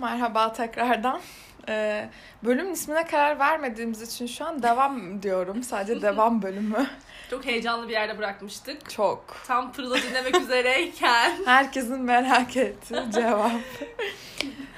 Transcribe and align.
Merhaba 0.00 0.52
tekrardan. 0.52 1.20
Ee, 1.68 2.08
bölümün 2.44 2.72
ismine 2.72 3.06
karar 3.06 3.38
vermediğimiz 3.38 4.02
için 4.02 4.26
şu 4.26 4.44
an 4.46 4.62
devam 4.62 5.22
diyorum. 5.22 5.62
Sadece 5.62 6.02
devam 6.02 6.42
bölümü. 6.42 6.86
Çok 7.30 7.46
heyecanlı 7.46 7.88
bir 7.88 7.92
yerde 7.92 8.18
bırakmıştık. 8.18 8.90
Çok. 8.90 9.36
Tam 9.46 9.72
Pırıl'ı 9.72 10.02
dinlemek 10.02 10.40
üzereyken. 10.40 11.32
Herkesin 11.44 12.00
merak 12.00 12.56
ettiği 12.56 13.10
cevap. 13.12 13.52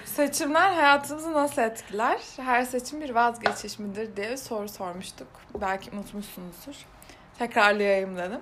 Seçimler 0.05 0.73
hayatımızı 0.73 1.33
nasıl 1.33 1.63
etkiler? 1.63 2.21
Her 2.37 2.63
seçim 2.63 3.01
bir 3.01 3.11
vazgeçiş 3.11 3.79
midir 3.79 4.17
diye 4.17 4.31
bir 4.31 4.37
soru 4.37 4.69
sormuştuk. 4.69 5.29
Belki 5.61 5.91
unutmuşsunuzdur. 5.91 6.75
Tekrarlayayım 7.39 8.17
dedim. 8.17 8.41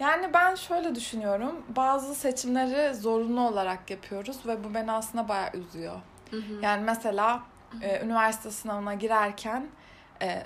Yani 0.00 0.34
ben 0.34 0.54
şöyle 0.54 0.94
düşünüyorum. 0.94 1.64
Bazı 1.76 2.14
seçimleri 2.14 2.94
zorunlu 2.94 3.40
olarak 3.48 3.90
yapıyoruz 3.90 4.46
ve 4.46 4.64
bu 4.64 4.74
beni 4.74 4.92
aslında 4.92 5.28
bayağı 5.28 5.50
üzüyor. 5.54 6.00
Yani 6.62 6.82
mesela 6.84 7.42
e, 7.82 8.00
üniversite 8.04 8.50
sınavına 8.50 8.94
girerken 8.94 9.66
e, 10.22 10.42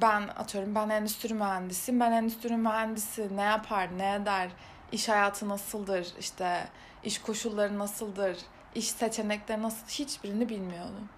ben 0.00 0.22
atıyorum 0.22 0.74
ben 0.74 0.88
endüstri 0.88 1.34
mühendisiyim. 1.34 2.00
Ben 2.00 2.12
endüstri 2.12 2.56
mühendisi 2.56 3.36
ne 3.36 3.42
yapar, 3.42 3.88
ne 3.98 4.14
eder, 4.14 4.48
iş 4.92 5.08
hayatı 5.08 5.48
nasıldır, 5.48 6.06
işte 6.18 6.68
iş 7.04 7.18
koşulları 7.22 7.78
nasıldır, 7.78 8.36
iş 8.74 8.90
seçenekleri 8.90 9.62
nasıl 9.62 9.86
hiçbirini 9.88 10.48
bilmiyordum. 10.48 11.08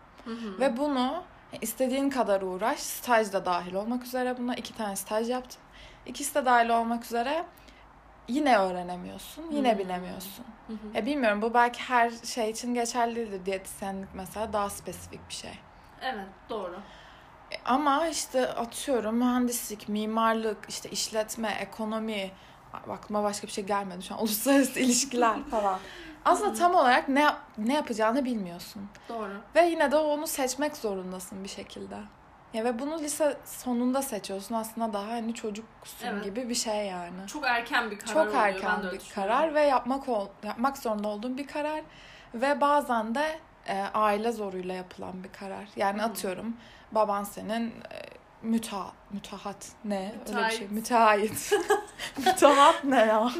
Ve 0.60 0.76
bunu 0.76 1.22
istediğin 1.60 2.10
kadar 2.10 2.42
uğraş, 2.42 2.78
staj 2.80 3.32
da 3.32 3.46
dahil 3.46 3.74
olmak 3.74 4.04
üzere 4.04 4.38
buna 4.38 4.54
iki 4.54 4.74
tane 4.76 4.96
staj 4.96 5.30
yaptım. 5.30 5.60
İkisi 6.06 6.34
de 6.34 6.44
dahil 6.44 6.68
olmak 6.68 7.04
üzere 7.04 7.44
yine 8.28 8.58
öğrenemiyorsun, 8.58 9.44
yine 9.50 9.72
Hmm. 9.72 9.78
bilemiyorsun. 9.78 10.44
Ya 10.94 11.06
bilmiyorum 11.06 11.42
bu 11.42 11.54
belki 11.54 11.80
her 11.82 12.10
şey 12.10 12.50
için 12.50 12.74
geçerli 12.74 13.16
değildir. 13.16 13.46
Diyetisyenlik 13.46 14.08
mesela 14.14 14.52
daha 14.52 14.70
spesifik 14.70 15.28
bir 15.28 15.34
şey. 15.34 15.58
evet 16.02 16.26
doğru. 16.50 16.76
E, 17.52 17.56
Ama 17.64 18.06
işte 18.08 18.48
atıyorum 18.48 19.16
mühendislik, 19.16 19.88
mimarlık, 19.88 20.58
işte 20.68 20.90
işletme, 20.90 21.48
ekonomi, 21.60 22.30
aklıma 22.72 23.22
başka 23.22 23.46
bir 23.46 23.52
şey 23.52 23.64
gelmedi 23.64 24.02
şu 24.02 24.14
an 24.14 24.20
uluslararası 24.24 24.80
ilişkiler 24.80 25.44
falan. 25.50 25.78
Aslında 26.24 26.54
tam 26.54 26.74
olarak 26.74 27.08
ne 27.08 27.26
ne 27.58 27.74
yapacağını 27.74 28.24
bilmiyorsun. 28.24 28.88
Doğru. 29.08 29.32
Ve 29.54 29.62
yine 29.66 29.90
de 29.92 29.96
onu 29.96 30.26
seçmek 30.26 30.76
zorundasın 30.76 31.44
bir 31.44 31.48
şekilde. 31.48 31.96
Ya 32.54 32.64
ve 32.64 32.78
bunu 32.78 32.98
lise 32.98 33.36
sonunda 33.44 34.02
seçiyorsun 34.02 34.54
aslında 34.54 34.92
daha 34.92 35.06
hani 35.08 35.34
çocuksun 35.34 36.06
Evet. 36.08 36.24
gibi 36.24 36.48
bir 36.48 36.54
şey 36.54 36.86
yani. 36.86 37.26
Çok 37.26 37.44
erken 37.46 37.90
bir 37.90 37.98
karar 37.98 38.14
Çok 38.14 38.26
oluyor. 38.28 38.42
erken 38.42 38.78
öyle 38.84 38.92
bir 38.92 39.10
karar 39.14 39.54
ve 39.54 39.60
yapmak 39.60 40.08
ol, 40.08 40.28
yapmak 40.44 40.78
zorunda 40.78 41.08
olduğun 41.08 41.38
bir 41.38 41.46
karar 41.46 41.82
ve 42.34 42.60
bazen 42.60 43.14
de 43.14 43.38
e, 43.66 43.80
aile 43.94 44.32
zoruyla 44.32 44.74
yapılan 44.74 45.24
bir 45.24 45.32
karar. 45.32 45.68
Yani 45.76 46.00
Hı. 46.02 46.04
atıyorum 46.04 46.56
baban 46.92 47.24
senin 47.24 47.70
e, 47.70 47.72
müta 48.44 48.92
mütahat 49.10 49.68
ne 49.84 50.14
öyle 50.28 50.46
bir 50.46 50.50
şey 50.50 50.68
Müteahhit. 50.68 51.52
müteahhit 52.18 52.84
ne 52.84 52.96
ya 52.98 53.30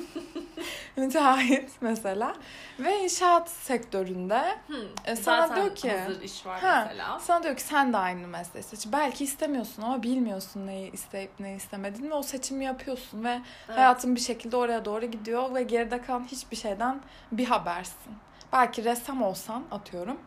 müteahhit 0.97 1.71
mesela 1.81 2.35
ve 2.79 3.01
inşaat 3.05 3.49
sektöründe 3.51 4.59
Hı. 4.69 4.89
E, 5.05 5.17
sana 5.17 5.47
Zaten 5.47 5.63
diyor 5.65 5.75
ki- 5.77 5.99
hazır 5.99 6.23
iş 6.23 6.47
var 6.47 6.61
Ha, 6.61 6.85
mesela. 6.89 7.19
sana 7.21 7.43
diyor 7.43 7.57
ki 7.57 7.63
sen 7.63 7.93
de 7.93 7.97
aynı 7.97 8.27
mesleği 8.29 8.63
seç. 8.65 8.87
Belki 8.93 9.25
istemiyorsun 9.25 9.83
ama 9.83 10.03
bilmiyorsun 10.03 10.67
neyi 10.67 10.93
isteyip 10.93 11.41
neyi 11.41 11.57
istemediğini 11.57 12.11
ve 12.11 12.15
o 12.15 12.23
seçimi 12.23 12.65
yapıyorsun 12.65 13.25
ve 13.25 13.41
Evet. 13.69 13.79
hayatın 13.79 14.15
bir 14.15 14.21
şekilde 14.21 14.57
oraya 14.57 14.85
doğru 14.85 15.07
gidiyor 15.07 15.55
ve 15.55 15.63
geride 15.63 16.03
kalan 16.03 16.25
hiçbir 16.25 16.57
şeyden 16.57 17.01
bir 17.33 17.45
habersin. 17.47 18.13
Belki 18.53 18.85
ressam 18.85 19.23
olsan 19.23 19.63
atıyorum 19.71 20.19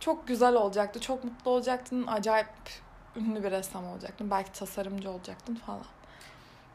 çok 0.00 0.28
güzel 0.28 0.54
olacaktı, 0.54 1.00
çok 1.00 1.24
mutlu 1.24 1.50
olacaktın, 1.50 2.06
acayip 2.06 2.46
ünlü 3.16 3.44
bir 3.44 3.50
ressam 3.50 3.86
olacaktın. 3.88 4.30
Belki 4.30 4.52
tasarımcı 4.52 5.10
olacaktın 5.10 5.54
falan. 5.54 5.84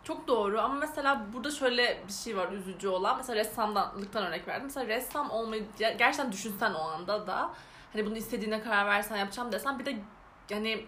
Çok 0.03 0.27
doğru 0.27 0.61
ama 0.61 0.73
mesela 0.73 1.25
burada 1.33 1.51
şöyle 1.51 2.01
bir 2.07 2.13
şey 2.13 2.37
var 2.37 2.51
üzücü 2.51 2.87
olan. 2.87 3.17
Mesela 3.17 3.35
ressamlıktan 3.35 4.25
örnek 4.25 4.47
verdim. 4.47 4.63
Mesela 4.65 4.87
ressam 4.87 5.31
olmayı 5.31 5.63
ger- 5.79 5.97
gerçekten 5.97 6.31
düşünsen 6.31 6.73
o 6.73 6.79
anda 6.81 7.27
da 7.27 7.51
hani 7.93 8.05
bunu 8.05 8.17
istediğine 8.17 8.61
karar 8.61 8.85
versen 8.85 9.17
yapacağım 9.17 9.51
desen 9.51 9.79
bir 9.79 9.85
de 9.85 9.95
yani 10.49 10.85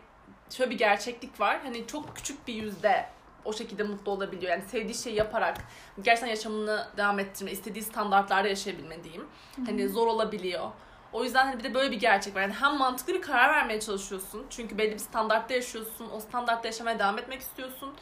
şöyle 0.50 0.72
bir 0.72 0.78
gerçeklik 0.78 1.40
var. 1.40 1.59
Hani 1.63 1.88
çok 1.88 2.16
küçük 2.16 2.47
bir 2.47 2.53
yüzde 2.53 3.09
o 3.46 3.53
şekilde 3.53 3.84
mutlu 3.84 4.12
olabiliyor. 4.12 4.52
Yani 4.52 4.63
sevdiği 4.68 4.96
şeyi 4.96 5.16
yaparak 5.16 5.57
gerçekten 6.02 6.28
yaşamını 6.28 6.88
devam 6.97 7.19
ettirme, 7.19 7.52
istediği 7.52 7.84
standartlarda 7.84 8.47
yaşayabilme 8.47 9.03
diyeyim. 9.03 9.28
Hani 9.66 9.90
zor 9.90 10.07
olabiliyor. 10.07 10.69
O 11.13 11.23
yüzden 11.23 11.45
hani 11.45 11.59
bir 11.59 11.63
de 11.63 11.73
böyle 11.73 11.91
bir 11.91 12.00
gerçek 12.00 12.35
var. 12.35 12.41
Yani 12.41 12.53
hem 12.53 12.78
mantıklı 12.78 13.13
bir 13.13 13.22
karar 13.22 13.50
vermeye 13.50 13.79
çalışıyorsun. 13.79 14.45
Çünkü 14.50 14.78
belli 14.78 14.94
bir 14.94 14.97
standartta 15.00 15.53
yaşıyorsun. 15.53 16.09
O 16.16 16.19
standartta 16.19 16.68
yaşamaya 16.68 17.00
devam 17.00 17.18
etmek 17.19 17.41
istiyorsun. 17.41 17.94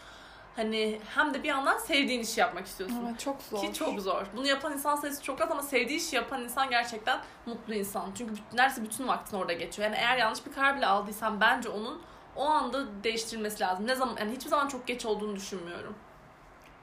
Hani 0.55 0.99
hem 1.15 1.33
de 1.33 1.43
bir 1.43 1.47
yandan 1.47 1.77
sevdiğin 1.77 2.21
işi 2.21 2.39
yapmak 2.39 2.65
istiyorsun. 2.65 3.05
Evet 3.09 3.19
çok 3.19 3.41
zor. 3.41 3.61
Ki 3.61 3.73
çok 3.73 3.99
zor. 3.99 4.25
Bunu 4.35 4.47
yapan 4.47 4.73
insan 4.73 4.95
sayısı 4.95 5.23
çok 5.23 5.41
az 5.41 5.51
ama 5.51 5.61
sevdiği 5.61 5.99
işi 5.99 6.15
yapan 6.15 6.43
insan 6.43 6.69
gerçekten 6.69 7.19
mutlu 7.45 7.73
insan. 7.73 8.11
Çünkü 8.17 8.33
neredeyse 8.53 8.83
bütün 8.83 9.07
vaktin 9.07 9.37
orada 9.37 9.53
geçiyor. 9.53 9.89
Yani 9.89 9.97
eğer 9.97 10.17
yanlış 10.17 10.45
bir 10.45 10.53
karar 10.53 10.77
bile 10.77 10.85
aldıysan 10.87 11.41
bence 11.41 11.69
onun 11.69 12.01
o 12.35 12.45
anda 12.45 13.03
değiştirilmesi 13.03 13.59
lazım. 13.59 13.87
Ne 13.87 13.95
zaman 13.95 14.15
yani 14.19 14.35
hiçbir 14.35 14.49
zaman 14.49 14.67
çok 14.67 14.87
geç 14.87 15.05
olduğunu 15.05 15.35
düşünmüyorum. 15.35 15.95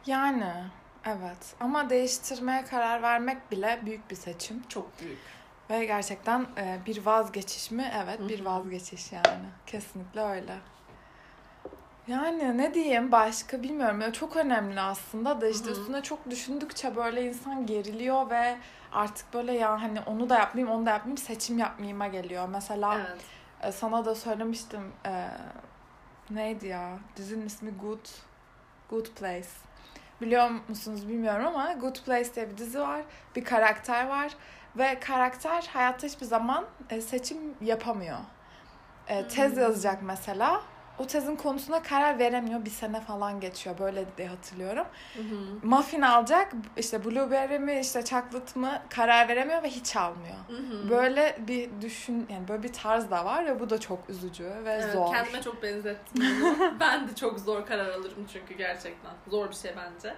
Yani 0.06 0.52
evet 1.04 1.54
ama 1.60 1.90
değiştirmeye 1.90 2.64
karar 2.64 3.02
vermek 3.02 3.50
bile 3.50 3.80
büyük 3.84 4.10
bir 4.10 4.16
seçim. 4.16 4.62
Çok 4.68 5.00
büyük. 5.00 5.18
Ve 5.72 5.84
gerçekten 5.84 6.46
e, 6.58 6.78
bir 6.86 7.06
vazgeçiş 7.06 7.70
mi? 7.70 7.92
Evet 8.02 8.20
Hı 8.20 8.28
bir 8.28 8.44
vazgeçiş 8.44 9.12
yani. 9.12 9.44
Kesinlikle 9.66 10.20
öyle. 10.20 10.58
Yani 12.08 12.58
ne 12.58 12.74
diyeyim 12.74 13.12
başka 13.12 13.62
bilmiyorum. 13.62 14.00
Ya 14.00 14.12
çok 14.12 14.36
önemli 14.36 14.80
aslında 14.80 15.40
da 15.40 15.48
işte 15.48 15.66
Hı 15.66 15.74
hı. 15.74 15.80
üstüne 15.80 16.02
çok 16.02 16.30
düşündükçe 16.30 16.96
böyle 16.96 17.24
insan 17.24 17.66
geriliyor 17.66 18.30
ve 18.30 18.56
artık 18.92 19.34
böyle 19.34 19.52
ya 19.52 19.82
hani 19.82 20.00
onu 20.00 20.30
da 20.30 20.38
yapmayayım 20.38 20.76
onu 20.76 20.86
da 20.86 20.90
yapmayayım 20.90 21.18
seçim 21.18 21.58
yapmayayım'a 21.58 22.06
geliyor. 22.06 22.48
Mesela 22.48 22.98
Evet. 22.98 23.20
e, 23.62 23.72
sana 23.72 24.04
da 24.04 24.14
söylemiştim 24.14 24.92
e, 25.06 25.28
neydi 26.30 26.66
ya 26.66 26.98
dizinin 27.16 27.46
ismi 27.46 27.70
Good 27.70 28.06
Good 28.90 29.06
Place. 29.06 29.48
Biliyor 30.20 30.50
musunuz 30.68 31.08
bilmiyorum 31.08 31.46
ama 31.46 31.72
Good 31.72 31.96
Place 31.96 32.34
diye 32.34 32.50
bir 32.50 32.58
dizi 32.58 32.80
var. 32.80 33.02
Bir 33.36 33.44
karakter 33.44 34.08
var 34.08 34.32
ve 34.76 35.00
karakter 35.00 35.70
hayatta 35.72 36.06
hiçbir 36.06 36.26
zaman 36.26 36.64
e, 36.90 37.00
seçim 37.00 37.38
yapamıyor. 37.60 38.18
E, 39.08 39.28
tez 39.28 39.52
Hmm. 39.52 39.62
yazacak 39.62 40.02
mesela. 40.02 40.62
O 40.98 41.06
tezin 41.06 41.36
konusuna 41.36 41.82
karar 41.82 42.18
veremiyor. 42.18 42.64
Bir 42.64 42.70
sene 42.70 43.00
falan 43.00 43.40
geçiyor. 43.40 43.78
Böyle 43.78 44.04
diye 44.16 44.28
hatırlıyorum. 44.28 44.86
Hı 45.16 45.22
hı. 45.22 45.66
Muffin 45.66 46.02
alacak. 46.02 46.52
işte 46.76 47.04
blueberry 47.04 47.58
mi 47.58 47.78
işte 47.80 48.04
chocolate 48.04 48.60
mı 48.60 48.70
karar 48.90 49.28
veremiyor 49.28 49.62
ve 49.62 49.68
hiç 49.68 49.96
almıyor. 49.96 50.36
Hı 50.48 50.56
hı. 50.56 50.90
Böyle 50.90 51.36
bir 51.38 51.70
düşün 51.80 52.26
yani 52.30 52.48
böyle 52.48 52.62
bir 52.62 52.72
tarz 52.72 53.10
da 53.10 53.24
var 53.24 53.46
ve 53.46 53.60
bu 53.60 53.70
da 53.70 53.80
çok 53.80 54.10
üzücü 54.10 54.44
ve 54.64 54.72
Evet, 54.72 54.92
zor. 54.92 55.12
Kendime 55.14 55.42
çok 55.42 55.62
benzettim 55.62 56.24
ben 56.80 57.08
de 57.08 57.14
çok 57.14 57.40
zor 57.40 57.66
karar 57.66 57.88
alırım 57.90 58.26
çünkü 58.32 58.54
gerçekten. 58.54 59.12
Zor 59.28 59.50
bir 59.50 59.54
şey 59.54 59.72
bence. 59.76 60.14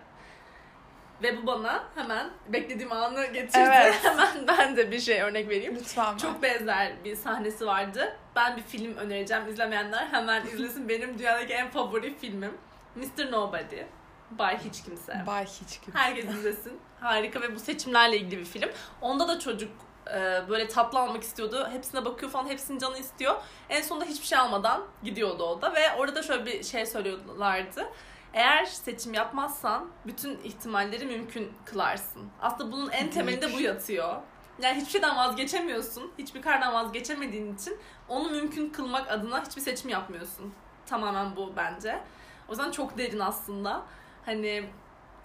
Ve 1.23 1.43
bu 1.43 1.47
bana 1.47 1.85
hemen 1.95 2.31
beklediğim 2.49 2.93
anı 2.93 3.27
getirdi. 3.27 3.71
Evet. 3.73 3.95
hemen 4.03 4.47
ben 4.47 4.77
de 4.77 4.91
bir 4.91 5.01
şey 5.01 5.23
örnek 5.23 5.49
vereyim. 5.49 5.77
Lütfen. 5.77 6.17
Çok 6.17 6.43
benzer 6.43 6.93
bir 7.05 7.17
sahnesi 7.17 7.67
vardı. 7.67 8.17
Ben 8.37 8.57
bir 8.57 8.63
film 8.63 8.97
önereceğim. 8.97 9.49
İzlemeyenler 9.49 10.07
hemen 10.07 10.47
izlesin. 10.47 10.89
Benim 10.89 11.19
dünyadaki 11.19 11.53
en 11.53 11.71
favori 11.71 12.19
filmim. 12.19 12.53
Mr. 12.95 13.33
Nobody. 13.33 13.83
Bay 14.31 14.59
Hiç 14.65 14.83
Kimse. 14.83 15.23
Bay 15.27 15.47
hiç 15.47 15.81
gibi. 15.81 15.97
Herkes 15.97 16.25
izlesin. 16.25 16.81
Harika 17.01 17.41
ve 17.41 17.55
bu 17.55 17.59
seçimlerle 17.59 18.17
ilgili 18.17 18.41
bir 18.41 18.45
film. 18.45 18.71
Onda 19.01 19.29
da 19.29 19.39
çocuk 19.39 19.71
e, 20.15 20.43
böyle 20.49 20.69
tatlı 20.69 20.99
almak 20.99 21.23
istiyordu. 21.23 21.69
Hepsine 21.73 22.05
bakıyor 22.05 22.33
falan. 22.33 22.49
Hepsinin 22.49 22.79
canı 22.79 22.99
istiyor. 22.99 23.35
En 23.69 23.83
sonunda 23.83 24.05
hiçbir 24.05 24.27
şey 24.27 24.39
almadan 24.39 24.83
gidiyordu 25.03 25.45
o 25.45 25.63
da. 25.63 25.75
Ve 25.75 25.95
orada 25.99 26.15
da 26.15 26.23
şöyle 26.23 26.47
bir 26.47 26.63
şey 26.63 26.87
söylüyorlardı. 26.87 27.89
Eğer 28.35 28.65
seçim 28.65 29.15
yapmazsan 29.15 29.89
bütün 30.07 30.39
ihtimalleri 30.39 31.07
mümkün 31.07 31.53
kılarsın. 31.65 32.23
Aslında 32.41 32.73
bunun 32.73 32.91
en 32.91 33.11
temelinde 33.11 33.53
bu 33.53 33.61
yatıyor. 33.61 34.17
Yani 34.63 34.77
hiçbir 34.77 34.91
şeyden 34.91 35.17
vazgeçemiyorsun. 35.17 36.13
Hiçbir 36.19 36.43
karardan 36.43 36.75
vazgeçemediğin 36.75 37.55
için 37.55 37.79
onu 38.09 38.31
mümkün 38.31 38.71
kılmak 38.71 39.11
adına 39.11 39.45
hiçbir 39.45 39.61
seçim 39.61 39.91
yapmıyorsun. 39.91 40.55
Tamamen 40.87 41.37
bu 41.37 41.53
bence. 41.57 42.01
O 42.49 42.53
yüzden 42.53 42.71
çok 42.71 42.99
derin 42.99 43.21
aslında. 43.21 43.83
Hani 44.25 44.65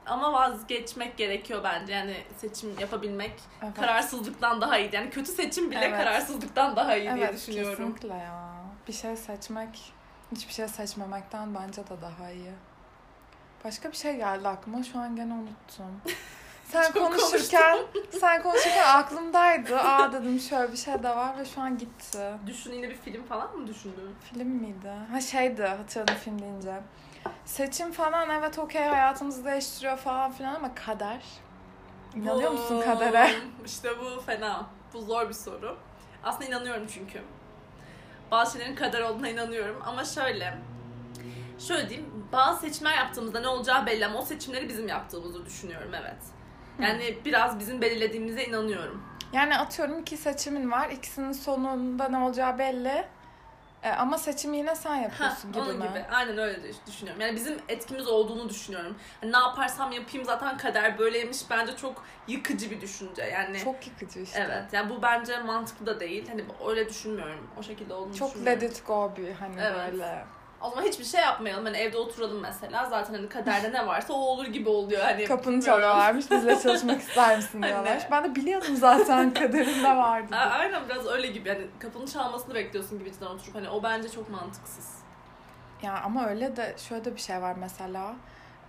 ama 0.06 0.33
vazgeçmek 0.33 1.17
gerekiyor 1.17 1.63
bence. 1.63 1.94
Yani 1.94 2.23
seçim 2.38 2.79
yapabilmek 2.79 3.33
Evet. 3.63 3.73
kararsızlıktan 3.75 4.61
daha 4.61 4.77
iyi. 4.77 4.89
Yani 4.94 5.09
kötü 5.09 5.31
seçim 5.31 5.71
bile 5.71 5.85
Evet. 5.85 5.97
kararsızlıktan 5.97 6.75
daha 6.75 6.95
iyi 6.95 7.15
diye 7.15 7.25
evet, 7.25 7.35
düşünüyorum. 7.35 7.94
kesinlikle 7.94 8.17
ya. 8.17 8.50
Bir 8.88 8.94
şey 8.94 9.15
seçmek 9.15 9.94
hiçbir 10.31 10.53
şey 10.53 10.67
seçmemekten 10.67 11.56
bence 11.56 11.88
de 11.88 12.01
daha 12.01 12.31
iyi. 12.31 12.51
Başka 13.65 13.91
bir 13.91 13.97
şey 13.97 14.15
geldi 14.15 14.47
aklıma 14.47 14.83
şu 14.83 15.00
an 15.00 15.15
gene 15.15 15.33
unuttum. 15.33 16.01
Sen 16.71 16.91
konuşurken 16.91 17.77
sen 18.19 18.44
konuşurken 18.44 18.88
aklımdaydı. 18.88 19.79
Aa 19.79 20.13
dedim 20.13 20.39
şöyle 20.39 20.71
bir 20.71 20.77
şey 20.77 21.03
de 21.03 21.09
var 21.09 21.38
ve 21.38 21.45
şu 21.45 21.61
an 21.61 21.77
gitti. 21.77 22.33
Düşün 22.47 22.73
yine 22.73 22.89
bir 22.89 22.95
film 22.97 23.23
falan 23.23 23.57
mı 23.57 23.67
düşündün? 23.67 24.15
Film 24.33 24.47
miydi? 24.47 24.91
Ha 25.11 25.21
şeydi 25.21 25.63
hatırladım 25.63 26.15
film 26.15 26.39
deyince. 26.41 26.73
Seçim 27.45 27.91
falan 27.91 28.29
evet 28.29 28.59
okey 28.59 28.83
hayatımızı 28.83 29.45
değiştiriyor 29.45 29.97
falan 29.97 30.31
filan 30.31 30.56
ama 30.56 30.75
kader. 30.75 31.21
İnanıyor 32.15 32.51
musun 32.51 32.81
kadere? 32.81 33.31
İşte 33.65 33.89
bu 34.00 34.21
fena. 34.21 34.65
Bu 34.94 35.01
zor 35.01 35.29
bir 35.29 35.33
soru. 35.33 35.77
Aslında 36.23 36.45
inanıyorum 36.45 36.88
çünkü. 36.94 37.21
Bazı 38.31 38.57
şeylerin 38.57 38.75
kader 38.75 39.01
olduğuna 39.01 39.29
inanıyorum 39.29 39.81
ama 39.85 40.06
şöyle. 40.06 40.57
Şöyle 41.59 41.89
diyeyim, 41.89 42.27
bazı 42.31 42.59
seçimler 42.61 42.97
yaptığımızda 42.97 43.39
ne 43.39 43.47
olacağı 43.47 43.85
belli 43.85 44.06
ama 44.06 44.19
o 44.19 44.25
seçimleri 44.25 44.69
bizim 44.69 44.88
yaptığımızı 44.88 45.45
düşünüyorum 45.45 45.91
evet. 45.94 46.17
Yani 46.81 47.17
biraz 47.25 47.59
bizim 47.59 47.81
belirlediğimize 47.81 48.45
inanıyorum. 48.45 49.03
Yani 49.33 49.57
atıyorum 49.57 50.00
iki 50.00 50.17
seçimin 50.17 50.71
var. 50.71 50.89
İkisinin 50.89 51.31
sonunda 51.31 52.09
ne 52.09 52.17
olacağı 52.17 52.59
belli. 52.59 53.06
E, 53.83 53.89
ama 53.89 54.17
seçimi 54.17 54.57
yine 54.57 54.75
sen 54.75 54.89
Ha, 54.89 55.01
yapıyorsun 55.01 55.51
gibi 55.51 55.61
onun 55.61 55.77
mi? 55.77 55.89
gibi. 55.89 56.06
Aynen 56.11 56.38
öyle 56.38 56.59
düşünüyorum. 56.88 57.21
Yani 57.21 57.35
bizim 57.35 57.57
etkimiz 57.69 58.07
olduğunu 58.07 58.50
düşünüyorum. 58.50 58.95
Hani 59.21 59.31
ne 59.31 59.38
yaparsam 59.38 59.91
yapayım 59.91 60.25
zaten 60.25 60.57
kader 60.57 60.97
böyleymiş. 61.00 61.38
Bence 61.50 61.75
çok 61.77 62.03
yıkıcı 62.27 62.71
bir 62.71 62.81
düşünce. 62.81 63.23
Yani 63.23 63.59
Çok 63.59 63.88
yıkıcı 63.88 64.19
işte. 64.19 64.39
Evet 64.50 64.73
yani 64.73 64.89
bu 64.89 65.01
bence 65.01 65.39
mantıklı 65.39 65.85
da 65.85 66.00
değil. 66.00 66.27
Hani 66.29 66.44
öyle 66.69 66.89
düşünmüyorum. 66.89 67.47
O 67.59 67.63
şekilde 67.63 67.94
olduğunu 67.94 68.15
Çok 68.15 68.29
düşünmüyorum. 68.29 68.61
let 68.63 68.71
it 68.77 68.88
go 68.88 69.11
bir 69.17 69.31
hani 69.33 69.56
Evet. 69.61 69.91
böyle. 69.94 70.25
O 70.61 70.69
zaman 70.69 70.83
hiçbir 70.83 71.03
şey 71.06 71.21
yapmayalım. 71.21 71.65
Hani 71.65 71.77
evde 71.77 71.97
oturalım 71.97 72.39
mesela. 72.39 72.85
Zaten 72.85 73.13
hani 73.13 73.29
kaderde 73.29 73.71
ne 73.73 73.88
varsa 73.88 74.13
o 74.13 74.17
olur 74.17 74.45
gibi 74.47 74.69
oluyor. 74.69 75.01
Hani 75.01 75.25
Kapını 75.25 75.61
çalıyorlarmış. 75.61 76.31
Bizle 76.31 76.59
çalışmak 76.63 77.01
ister 77.01 77.38
misin 77.38 77.61
Hani. 77.61 77.71
diyorlar. 77.71 78.07
Ben 78.11 78.23
de 78.23 78.35
biliyordum 78.35 78.75
zaten 78.75 79.33
kaderimde 79.33 79.97
vardı. 79.97 80.35
A- 80.35 80.50
Aynen 80.50 80.89
biraz 80.89 81.07
öyle 81.07 81.27
gibi. 81.27 81.50
Hani 81.50 81.67
kapının 81.79 82.06
çalmasını 82.06 82.56
bekliyorsun 82.56 83.00
gibi 83.00 83.11
cidden 83.13 83.25
oturup. 83.25 83.56
Hani 83.56 83.69
o 83.69 83.83
bence 83.83 84.09
çok 84.09 84.29
mantıksız. 84.29 84.89
Ya 85.81 86.01
ama 86.06 86.27
öyle 86.27 86.56
de 86.56 86.75
şöyle 86.89 87.06
de 87.06 87.15
bir 87.15 87.21
şey 87.21 87.41
var 87.41 87.56
mesela. 87.59 88.13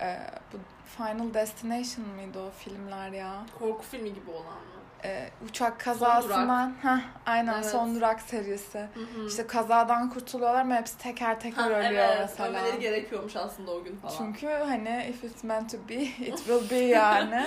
Ee, 0.01 0.17
bu 0.53 0.57
Final 0.97 1.33
Destination 1.33 2.07
mıydı 2.07 2.39
o 2.39 2.49
filmler 2.51 3.09
ya? 3.09 3.33
Korku 3.59 3.83
filmi 3.83 4.13
gibi 4.13 4.31
olan 4.31 4.43
mı? 4.45 4.80
Ee, 5.03 5.29
uçak 5.49 5.79
kazasından. 5.79 6.73
Heh, 6.81 6.99
aynen 7.25 7.53
Evet. 7.53 7.65
Son 7.65 7.95
Durak 7.95 8.21
serisi. 8.21 8.79
Hı 8.79 8.99
hı. 8.99 9.27
İşte 9.27 9.47
kazadan 9.47 10.09
kurtuluyorlar 10.09 10.61
ama 10.61 10.75
hepsi 10.75 10.97
teker 10.97 11.39
teker 11.39 11.63
Ha, 11.63 11.69
ölüyor 11.69 12.05
evet, 12.05 12.19
mesela. 12.19 12.49
Ölmeleri 12.49 12.79
gerekiyormuş 12.79 13.35
aslında 13.35 13.71
o 13.71 13.83
gün 13.83 13.95
falan. 13.95 14.13
Çünkü 14.17 14.47
hani 14.47 15.05
if 15.09 15.23
it's 15.23 15.43
meant 15.43 15.71
to 15.71 15.77
be, 15.89 15.93
it 16.03 16.37
will 16.37 16.69
be 16.71 16.75
yani. 16.75 17.45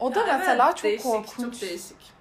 O 0.00 0.14
da 0.14 0.20
Ya 0.20 0.26
evet, 0.28 0.38
mesela 0.38 0.74
çok 0.74 0.84
değişik, 0.84 1.02
korkunç. 1.04 1.60
Çok 1.60 1.60
değişik. 1.68 2.12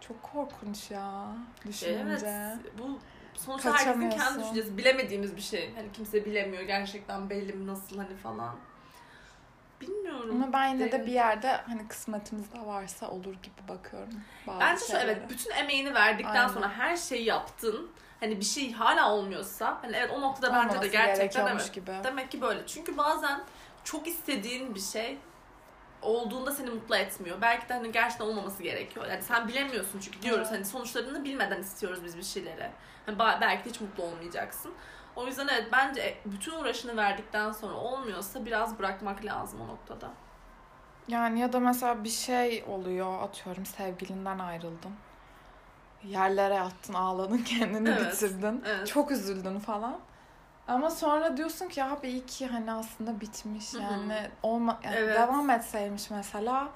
Çok 0.00 0.22
korkunç 0.22 0.90
ya 0.90 1.26
düşününce. 1.66 2.26
Evet. 2.26 2.58
Bu 2.78 2.98
sonuçta 3.34 3.72
herkesin 3.72 4.10
kendi 4.10 4.40
düşüncesi. 4.40 4.78
Bilemediğimiz 4.78 5.36
bir 5.36 5.40
şey. 5.42 5.74
Hani 5.74 5.92
kimse 5.92 6.24
bilemiyor 6.24 6.62
gerçekten 6.62 7.30
belli 7.30 7.52
mi 7.52 7.66
nasıl 7.66 7.96
hani 7.98 8.16
falan. 8.16 8.56
Bilmiyorum. 9.80 10.30
Ama 10.42 10.52
ben 10.52 10.68
yine 10.68 10.86
de 10.86 10.92
Değil. 10.92 11.06
bir 11.06 11.12
yerde 11.12 11.52
hani 11.66 11.88
kısmetimizde 11.88 12.66
varsa 12.66 13.08
olur 13.08 13.34
gibi 13.34 13.68
bakıyorum. 13.68 14.14
Bazı 14.46 14.60
Bence 14.60 14.80
şu 14.80 14.86
şeylere. 14.86 15.10
evet 15.10 15.30
bütün 15.30 15.50
emeğini 15.50 15.94
verdikten 15.94 16.34
Aynen. 16.34 16.48
sonra 16.48 16.70
her 16.72 16.96
şeyi 16.96 17.24
yaptın. 17.24 17.90
Hani 18.20 18.40
bir 18.40 18.44
şey 18.44 18.72
hala 18.72 19.12
olmuyorsa 19.12 19.78
hani 19.82 19.96
evet 19.96 20.10
o 20.10 20.20
noktada 20.20 20.52
bence 20.52 20.68
de 20.68 20.70
Olmaması 20.70 20.92
gerçekten 20.92 21.18
gerekiyormuş 21.18 21.62
evet. 21.62 21.74
gibi. 21.74 21.92
Demek 22.04 22.30
ki 22.30 22.40
böyle. 22.40 22.66
Çünkü 22.66 22.96
bazen 22.96 23.40
çok 23.84 24.06
istediğin 24.06 24.74
bir 24.74 24.80
şey 24.80 25.18
olduğunda 26.02 26.52
seni 26.52 26.70
mutlu 26.70 26.96
etmiyor. 26.96 27.36
Belki 27.40 27.68
de 27.68 27.74
hani 27.74 27.92
gerçekten 27.92 28.24
olmaması 28.24 28.62
gerekiyor. 28.62 29.06
Yani 29.06 29.22
sen 29.22 29.48
bilemiyorsun 29.48 30.00
çünkü 30.00 30.22
diyoruz 30.22 30.48
hani 30.50 30.64
sonuçlarını 30.64 31.24
bilmeden 31.24 31.60
istiyoruz 31.60 32.04
biz 32.04 32.16
bir 32.16 32.22
şeyleri. 32.22 32.70
Hani 33.06 33.18
belki 33.18 33.64
de 33.64 33.68
hiç 33.68 33.80
mutlu 33.80 34.02
olmayacaksın. 34.02 34.72
O 35.16 35.26
yüzden 35.26 35.48
evet 35.48 35.68
bence 35.72 36.16
bütün 36.24 36.52
uğraşını 36.52 36.96
verdikten 36.96 37.52
sonra 37.52 37.74
olmuyorsa 37.74 38.44
biraz 38.44 38.78
bırakmak 38.78 39.24
lazım 39.24 39.60
o 39.60 39.68
noktada. 39.68 40.10
Yani 41.08 41.40
ya 41.40 41.52
da 41.52 41.60
mesela 41.60 42.04
bir 42.04 42.08
şey 42.08 42.64
oluyor 42.68 43.22
atıyorum 43.22 43.66
sevgilinden 43.66 44.38
ayrıldın. 44.38 44.92
Yerlere 46.04 46.54
yattın 46.54 46.94
ağladın 46.94 47.38
kendini 47.44 47.88
Evet, 47.88 48.12
bitirdin. 48.12 48.62
evet. 48.66 48.86
Çok 48.86 49.10
üzüldün 49.10 49.58
falan. 49.58 49.98
Ama 50.68 50.90
sonra 50.90 51.36
diyorsun 51.36 51.68
ki 51.68 51.80
ya 51.80 51.98
iyi 52.02 52.26
ki 52.26 52.46
hani 52.46 52.72
aslında 52.72 53.20
bitmiş 53.20 53.74
yani 53.74 54.30
olma 54.42 54.80
yani 54.84 54.96
Evet. 54.96 55.16
devam 55.16 55.50
etseymiş 55.50 56.10
mesela 56.10 56.68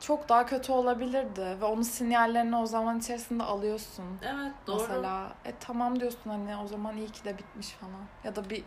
çok 0.00 0.28
daha 0.28 0.46
kötü 0.46 0.72
olabilirdi 0.72 1.40
ve 1.60 1.64
onun 1.64 1.82
sinyallerini 1.82 2.56
o 2.56 2.66
zaman 2.66 2.98
içerisinde 2.98 3.42
alıyorsun. 3.42 4.04
Evet 4.22 4.52
doğru. 4.66 4.76
Mesela 4.76 5.32
e 5.44 5.52
tamam 5.60 6.00
diyorsun 6.00 6.30
hani 6.30 6.56
o 6.56 6.66
zaman 6.66 6.96
iyi 6.96 7.08
ki 7.08 7.24
de 7.24 7.38
bitmiş 7.38 7.68
falan. 7.68 8.02
Ya 8.24 8.36
da 8.36 8.50
bir 8.50 8.64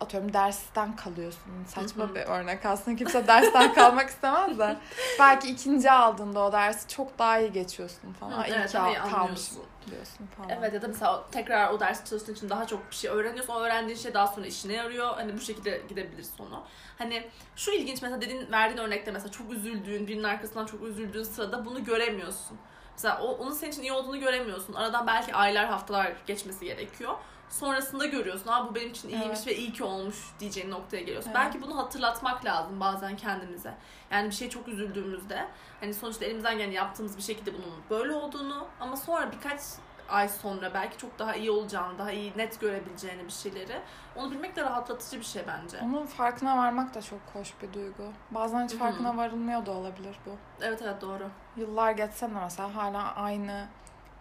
atıyorum 0.00 0.32
dersten 0.32 0.96
kalıyorsun. 0.96 1.52
Saçma 1.66 2.14
bir 2.14 2.20
örnek 2.20 2.66
aslında 2.66 2.96
kimse 2.96 3.26
dersten 3.26 3.74
kalmak 3.74 4.08
istemez 4.08 4.58
de. 4.58 4.76
Belki 5.18 5.48
ikinci 5.48 5.90
aldığında 5.90 6.40
o 6.40 6.52
dersi 6.52 6.88
çok 6.88 7.18
daha 7.18 7.38
iyi 7.38 7.52
geçiyorsun 7.52 8.12
falan. 8.12 8.42
Hı, 8.42 8.46
iyi 8.46 8.54
evet, 8.54 8.74
iyi 8.74 8.94
kalmışım 8.94 9.18
anlıyorsun. 9.20 9.62
diyorsun 9.90 10.26
falan. 10.36 10.50
Evet 10.50 10.74
ya 10.74 10.82
da 10.82 10.88
mesela 10.88 11.24
tekrar 11.30 11.72
o 11.72 11.80
dersi 11.80 12.04
çalıştığın 12.04 12.34
için 12.34 12.50
daha 12.50 12.66
çok 12.66 12.90
bir 12.90 12.96
şey 12.96 13.10
öğreniyorsun. 13.10 13.52
O 13.52 13.60
öğrendiğin 13.60 13.98
şey 13.98 14.14
daha 14.14 14.26
sonra 14.26 14.46
işine 14.46 14.72
yarıyor. 14.72 15.14
Hani 15.14 15.34
bu 15.34 15.40
şekilde 15.40 15.82
gidebilir 15.88 16.26
sonu. 16.36 16.62
Hani 16.98 17.28
şu 17.56 17.70
ilginç 17.70 18.02
mesela 18.02 18.20
dediğin 18.20 18.52
verdiğin 18.52 18.78
örnekte 18.78 19.10
mesela 19.10 19.30
çok 19.30 19.52
üzüldüğün, 19.52 20.06
birinin 20.06 20.24
arkasından 20.24 20.66
çok 20.66 20.82
üzüldüğün 20.82 21.22
sırada 21.22 21.64
bunu 21.64 21.84
göremiyorsun. 21.84 22.58
Mesela 22.92 23.22
o, 23.22 23.26
onun 23.26 23.52
senin 23.52 23.72
için 23.72 23.82
iyi 23.82 23.92
olduğunu 23.92 24.20
göremiyorsun. 24.20 24.74
Aradan 24.74 25.06
belki 25.06 25.34
aylar, 25.34 25.66
haftalar 25.66 26.12
geçmesi 26.26 26.64
gerekiyor. 26.64 27.14
Sonrasında 27.50 28.06
görüyorsun. 28.06 28.48
Aa 28.50 28.68
bu 28.68 28.74
benim 28.74 28.90
için 28.90 29.08
iyiymiş 29.08 29.38
Evet. 29.38 29.46
ve 29.46 29.56
iyi 29.56 29.72
ki 29.72 29.84
olmuş 29.84 30.16
diyeceğin 30.40 30.70
noktaya 30.70 31.00
geliyorsun. 31.00 31.30
Evet. 31.30 31.40
Belki 31.40 31.62
bunu 31.62 31.78
hatırlatmak 31.78 32.44
lazım 32.44 32.80
bazen 32.80 33.16
kendimize. 33.16 33.74
Yani 34.10 34.28
bir 34.30 34.34
şey 34.34 34.50
çok 34.50 34.68
üzüldüğümüzde 34.68 35.48
hani 35.80 35.94
sonuçta 35.94 36.24
elimizden 36.24 36.58
gelen 36.58 36.70
yaptığımız 36.72 37.16
bir 37.16 37.22
şekilde 37.22 37.54
bunun 37.54 37.74
böyle 37.90 38.14
olduğunu 38.14 38.66
ama 38.80 38.96
sonra 38.96 39.32
birkaç 39.32 39.60
ay 40.08 40.28
sonra 40.28 40.74
belki 40.74 40.98
çok 40.98 41.18
daha 41.18 41.34
iyi 41.34 41.50
olacağını, 41.50 41.98
daha 41.98 42.12
iyi 42.12 42.32
net 42.36 42.60
görebileceğini 42.60 43.24
bir 43.24 43.32
şeyleri 43.32 43.80
onu 44.16 44.30
bilmek 44.30 44.56
de 44.56 44.62
rahatlatıcı 44.62 45.18
bir 45.18 45.24
şey 45.24 45.42
bence. 45.46 45.78
Onun 45.84 46.06
farkına 46.06 46.56
varmak 46.56 46.94
da 46.94 47.02
çok 47.02 47.20
hoş 47.32 47.54
bir 47.62 47.72
duygu. 47.72 48.12
Bazen 48.30 48.64
hiç 48.64 48.74
farkına 48.74 49.16
varılmıyor 49.16 49.66
da 49.66 49.70
olabilir 49.72 50.16
bu. 50.26 50.30
Evet 50.60 50.82
evet 50.82 51.00
doğru. 51.00 51.28
Yıllar 51.56 51.90
geçse 51.92 52.26
de 52.26 52.32
mesela 52.42 52.74
hala 52.74 53.14
aynı 53.14 53.66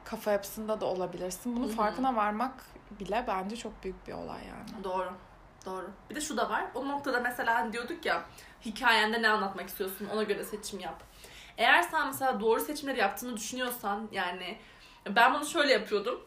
kafa 0.03 0.31
yapısında 0.31 0.81
da 0.81 0.85
olabilirsin. 0.85 1.55
Bunun 1.55 1.67
Hı 1.67 1.71
hı. 1.71 1.75
farkına 1.75 2.15
varmak 2.15 2.53
bile 2.99 3.25
bence 3.27 3.55
çok 3.55 3.83
büyük 3.83 4.07
bir 4.07 4.13
olay 4.13 4.41
yani. 4.47 4.83
Doğru. 4.83 5.11
Doğru. 5.65 5.91
Bir 6.09 6.15
de 6.15 6.21
şu 6.21 6.37
da 6.37 6.49
var. 6.49 6.65
O 6.75 6.87
noktada 6.87 7.19
mesela 7.19 7.55
hani 7.55 7.73
diyorduk 7.73 8.05
ya 8.05 8.25
hikayende 8.65 9.21
ne 9.21 9.29
anlatmak 9.29 9.69
istiyorsun 9.69 10.07
ona 10.13 10.23
göre 10.23 10.43
seçim 10.43 10.79
yap. 10.79 11.03
Eğer 11.57 11.81
sen 11.81 12.07
mesela 12.07 12.39
doğru 12.39 12.59
seçimleri 12.59 12.99
yaptığını 12.99 13.37
düşünüyorsan 13.37 14.09
yani 14.11 14.57
ben 15.15 15.33
bunu 15.33 15.45
şöyle 15.45 15.73
yapıyordum. 15.73 16.21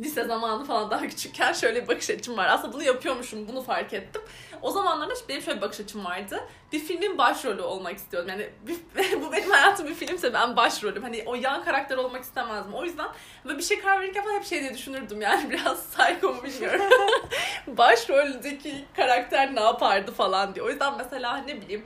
Lise 0.00 0.24
zamanı 0.24 0.64
falan 0.64 0.90
daha 0.90 1.06
küçükken 1.08 1.52
şöyle 1.52 1.82
bir 1.82 1.88
bakış 1.88 2.10
açım 2.10 2.36
var. 2.36 2.48
Aslında 2.48 2.72
bunu 2.72 2.82
yapıyormuşum, 2.82 3.48
bunu 3.48 3.62
fark 3.62 3.92
ettim. 3.92 4.22
O 4.62 4.70
zamanlarda 4.70 5.14
benim 5.28 5.42
şöyle 5.42 5.56
bir 5.56 5.62
bakış 5.62 5.80
açım 5.80 6.04
vardı. 6.04 6.40
Bir 6.72 6.78
filmin 6.80 7.18
başrolü 7.18 7.62
olmak 7.62 7.96
istiyordum. 7.96 8.30
Yani 8.30 8.50
bir- 8.66 9.20
bu 9.22 9.32
benim 9.32 9.50
hayatım 9.50 9.86
bir 9.86 9.94
filmse 9.94 10.32
ben 10.34 10.56
başrolüm. 10.56 11.02
Hani 11.02 11.22
o 11.26 11.34
yan 11.34 11.64
karakter 11.64 11.96
olmak 11.96 12.22
istemezdim. 12.24 12.74
O 12.74 12.84
yüzden 12.84 13.06
böyle 13.44 13.58
bir 13.58 13.62
şey 13.62 13.80
karar 13.80 14.00
verirken 14.00 14.24
falan 14.24 14.34
hep 14.36 14.44
şey 14.44 14.60
diye 14.60 14.74
düşünürdüm. 14.74 15.20
Yani 15.20 15.50
biraz 15.50 15.86
psycho 15.90 16.28
mu 16.34 16.42
bilmiyorum. 16.44 16.80
Başroldeki 17.66 18.84
karakter 18.96 19.54
ne 19.54 19.60
yapardı 19.60 20.12
falan 20.12 20.54
diye. 20.54 20.64
O 20.64 20.68
yüzden 20.70 20.96
mesela 20.98 21.36
ne 21.36 21.60
bileyim 21.60 21.84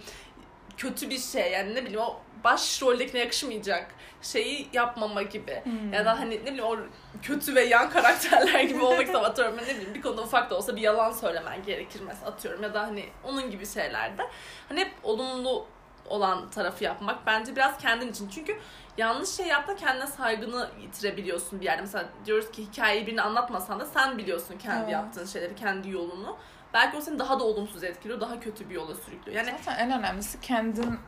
kötü 0.76 1.10
bir 1.10 1.18
şey 1.18 1.52
yani 1.52 1.74
ne 1.74 1.82
bileyim 1.82 2.00
o 2.00 2.20
başroldekine 2.44 3.20
yakışmayacak 3.20 3.94
şeyi 4.22 4.68
yapmama 4.72 5.22
gibi. 5.22 5.60
Hmm. 5.64 5.92
Ya 5.92 6.04
da 6.04 6.18
hani 6.20 6.34
ne 6.34 6.46
bileyim 6.46 6.64
o 6.64 6.76
kötü 7.22 7.54
ve 7.54 7.64
yan 7.64 7.90
karakterler 7.90 8.60
gibi 8.60 8.80
olmak 8.82 9.02
istemem 9.06 9.24
atıyorum. 9.24 9.56
Ne 9.56 9.62
bileyim 9.62 9.94
bir 9.94 10.02
konuda 10.02 10.22
ufak 10.22 10.50
da 10.50 10.56
olsa 10.56 10.76
bir 10.76 10.80
yalan 10.80 11.12
söylemen 11.12 11.62
gerekir 11.62 12.00
mesela 12.06 12.30
atıyorum. 12.30 12.62
Ya 12.62 12.74
da 12.74 12.82
hani 12.82 13.04
onun 13.24 13.50
gibi 13.50 13.66
şeylerde. 13.66 14.22
Hani 14.68 14.80
hep 14.80 14.92
olumlu 15.02 15.66
olan 16.08 16.50
tarafı 16.50 16.84
yapmak 16.84 17.26
bence 17.26 17.56
biraz 17.56 17.78
kendin 17.78 18.08
için. 18.08 18.28
Çünkü 18.28 18.58
yanlış 18.98 19.28
şey 19.30 19.46
yapma 19.46 19.76
kendine 19.76 20.06
saygını 20.06 20.70
yitirebiliyorsun 20.80 21.60
bir 21.60 21.64
yerde. 21.64 21.80
Mesela 21.80 22.08
diyoruz 22.26 22.50
ki 22.50 22.62
hikayeyi 22.62 23.06
birine 23.06 23.22
anlatmasan 23.22 23.80
da 23.80 23.86
sen 23.86 24.18
biliyorsun 24.18 24.58
kendi 24.58 24.82
Evet. 24.82 24.92
yaptığın 24.92 25.26
şeyleri, 25.26 25.54
kendi 25.54 25.90
yolunu. 25.90 26.36
Belki 26.74 26.96
o 26.96 27.00
seni 27.00 27.18
daha 27.18 27.40
da 27.40 27.44
olumsuz 27.44 27.84
etkiliyor, 27.84 28.20
daha 28.20 28.40
kötü 28.40 28.70
bir 28.70 28.74
yola 28.74 28.94
sürüklüyor. 28.94 29.36
Yani 29.38 29.58
Zaten 29.64 29.78
en 29.90 29.98
önemlisi 29.98 30.40
kendin 30.40 30.98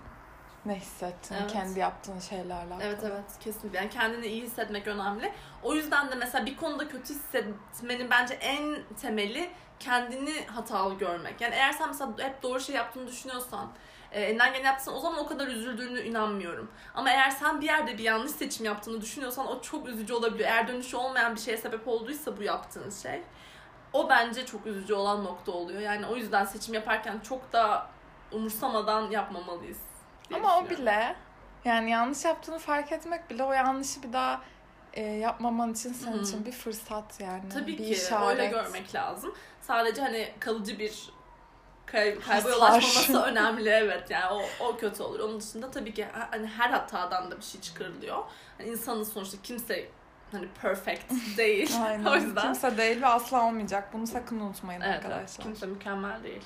ne 0.67 0.75
hissettin, 0.75 1.35
Evet. 1.41 1.53
kendi 1.53 1.79
yaptığın 1.81 2.19
şeylerle 2.19 2.55
alakalı. 2.55 2.83
Evet 2.83 2.99
evet 3.05 3.25
kesinlikle. 3.41 3.79
Yani 3.79 3.91
kendini 3.91 4.27
iyi 4.27 4.43
hissetmek 4.43 4.87
önemli. 4.87 5.33
O 5.63 5.75
yüzden 5.75 6.11
de 6.11 6.15
mesela 6.15 6.47
bir 6.47 6.57
konuda 6.57 6.89
kötü 6.89 7.15
hissetmenin 7.15 8.11
bence 8.11 8.35
en 8.35 8.77
temeli 9.01 9.51
kendini 9.81 10.47
hatalı 10.47 10.95
görmek. 10.95 11.41
Yani 11.41 11.55
eğer 11.55 11.73
sen 11.73 11.89
mesela 11.89 12.13
hep 12.19 12.43
doğru 12.43 12.61
şey 12.61 12.75
yaptığını 12.75 13.07
düşünüyorsan, 13.09 13.69
e, 14.13 14.21
elinden 14.23 14.53
geleni 14.53 14.67
yaptıysan 14.67 14.95
o 14.95 15.01
zaman 15.01 15.19
o 15.19 15.27
kadar 15.27 15.47
üzüldüğünü 15.47 16.01
inanmıyorum. 16.01 16.71
Ama 16.95 17.11
eğer 17.11 17.31
sen 17.31 17.61
bir 17.61 17.67
yerde 17.67 17.99
bir 17.99 18.03
yanlış 18.05 18.31
seçim 18.31 18.67
yaptığını 18.67 19.01
düşünüyorsan 19.01 19.47
o 19.47 19.61
çok 19.63 19.89
üzücü 19.89 20.15
olabiliyor. 20.15 20.49
Eğer 20.49 20.69
dönüşü 20.69 20.97
olmayan 20.97 21.35
bir 21.35 21.41
şeye 21.41 21.57
sebep 21.57 21.89
olduysa 21.89 22.37
bu 22.39 22.43
yaptığınız 22.43 23.03
şey 23.03 23.23
o 23.93 24.09
bence 24.09 24.47
çok 24.47 24.67
üzücü 24.67 24.95
olan 24.95 25.25
nokta 25.25 25.53
oluyor. 25.53 25.81
Yani 25.81 26.07
o 26.07 26.17
yüzden 26.17 26.45
seçim 26.45 26.75
yaparken 26.75 27.19
çok 27.21 27.53
da 27.53 27.87
umursamadan 28.33 29.11
yapmamalıyız. 29.11 29.79
Ama 30.35 30.59
o 30.59 30.71
bile 30.71 31.17
yani 31.65 31.91
yanlış 31.91 32.25
yaptığını 32.25 32.59
fark 32.59 32.93
etmek 32.93 33.31
bile 33.31 33.45
o 33.45 33.53
yanlışı 33.53 34.03
bir 34.03 34.13
daha 34.13 34.41
e, 34.95 35.03
yapmaman 35.03 35.73
için 35.73 35.93
senin 35.93 36.19
Hı. 36.19 36.23
için 36.23 36.47
bir 36.47 36.53
fırsat 36.53 37.21
yani. 37.21 37.49
Tabii 37.49 37.67
bir 37.73 37.77
ki 37.77 37.85
işaret. 37.85 38.29
öyle 38.29 38.47
görmek 38.47 38.95
lazım. 38.95 39.35
Sadece 39.61 40.03
hani 40.03 40.33
kalıcı 40.41 40.79
bir 40.79 41.11
kay- 41.87 42.19
kayba 42.21 42.49
yol 42.51 42.63
açmaması 42.63 43.23
önemli 43.27 43.69
evet 43.69 44.11
yani 44.11 44.33
o, 44.33 44.65
o 44.67 44.77
kötü 44.77 45.03
olur. 45.03 45.21
Onun 45.21 45.41
dışında 45.41 45.71
tabii 45.71 45.95
ki 45.95 46.05
ha- 46.05 46.29
hani 46.31 46.47
her 46.47 46.71
hatadan 46.71 47.31
da 47.31 47.37
bir 47.37 47.43
şey 47.45 47.61
çıkarılıyor. 47.61 48.25
Hani 48.59 48.69
insanın 48.69 49.05
sonuçta 49.05 49.37
kimse 49.43 49.89
hani 50.33 50.49
perfect 50.63 51.03
değil. 51.37 51.71
Aynen. 51.87 52.05
o 52.05 52.15
yüzden 52.15 52.43
Kimse 52.43 52.77
değil 52.77 53.03
ve 53.03 53.07
asla 53.07 53.47
olmayacak. 53.47 53.89
Bunu 53.93 54.07
sakın 54.07 54.41
unutmayın 54.41 54.81
evet, 54.81 54.95
evet, 54.95 55.05
arkadaşlar. 55.07 55.45
kimse 55.47 55.67
mükemmel 55.67 56.23
değil. 56.23 56.43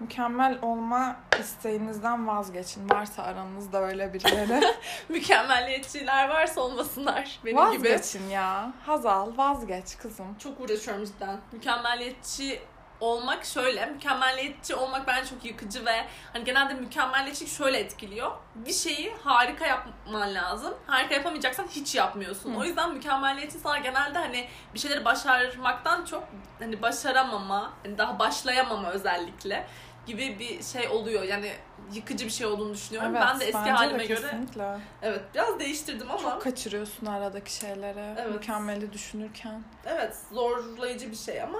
Mükemmel 0.00 0.58
olma 0.62 1.16
isteğinizden 1.40 2.26
vazgeçin. 2.26 2.90
Varsa 2.90 3.22
aranızda 3.22 3.82
öyle 3.82 4.14
birileri. 4.14 4.74
Mükemmelliyetçiler 5.08 6.28
varsa 6.28 6.60
olmasınlar 6.60 7.38
benim 7.44 7.72
gibi. 7.72 7.90
Vazgeçin 7.90 8.28
ya. 8.28 8.72
Hazal 8.86 9.36
vazgeç 9.36 9.98
kızım. 10.02 10.34
Çok 10.38 10.60
uğraşıyorum 10.60 11.04
cidden. 11.04 11.40
Mükemmelliyetçi 11.52 12.60
olmak 13.00 13.44
şöyle, 13.44 13.86
mükemmelliyetçi 13.86 14.74
olmak 14.74 15.06
bence 15.06 15.30
çok 15.30 15.44
yıkıcı 15.44 15.86
ve 15.86 16.04
hani 16.32 16.44
genelde 16.44 16.74
mükemmelliyetçilik 16.74 17.52
şöyle 17.52 17.78
etkiliyor. 17.78 18.30
Bir 18.54 18.72
şeyi 18.72 19.14
harika 19.24 19.66
yapman 19.66 20.34
lazım. 20.34 20.74
Harika 20.86 21.14
yapamayacaksan 21.14 21.66
hiç 21.66 21.94
yapmıyorsun. 21.94 22.54
Hı. 22.54 22.58
O 22.58 22.64
yüzden 22.64 22.94
mükemmelliyetçi 22.94 23.56
insanlar 23.58 23.78
genelde 23.78 24.18
hani 24.18 24.48
bir 24.74 24.78
şeyleri 24.78 25.04
başarmaktan 25.04 26.04
çok 26.04 26.24
hani 26.58 26.82
başaramama, 26.82 27.72
hani 27.82 27.98
daha 27.98 28.18
başlayamama 28.18 28.90
özellikle 28.90 29.66
gibi 30.08 30.38
bir 30.38 30.62
şey 30.62 30.88
oluyor. 30.88 31.22
Yani 31.22 31.52
yıkıcı 31.92 32.24
bir 32.24 32.30
şey 32.30 32.46
olduğunu 32.46 32.74
düşünüyorum. 32.74 33.14
ben 33.14 33.40
de 33.40 33.44
eski 33.44 33.58
halime 33.58 33.98
de 33.98 34.06
göre 34.06 34.20
kesinlikle. 34.20 34.78
evet 35.02 35.20
biraz 35.34 35.58
değiştirdim 35.60 36.10
ama 36.10 36.22
Çok 36.22 36.42
kaçırıyorsun 36.42 37.06
aradaki 37.06 37.52
şeyleri. 37.52 38.14
Evet. 38.20 38.34
Mükemmeli 38.34 38.92
düşünürken. 38.92 39.62
evet 39.86 40.16
zorlayıcı 40.32 41.10
bir 41.10 41.16
şey 41.16 41.42
ama 41.42 41.58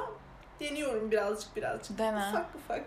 deniyorum 0.61 1.11
birazcık 1.11 1.57
birazcık. 1.57 1.99
Dene. 1.99 2.29
Ufak 2.29 2.47
ufak. 2.55 2.85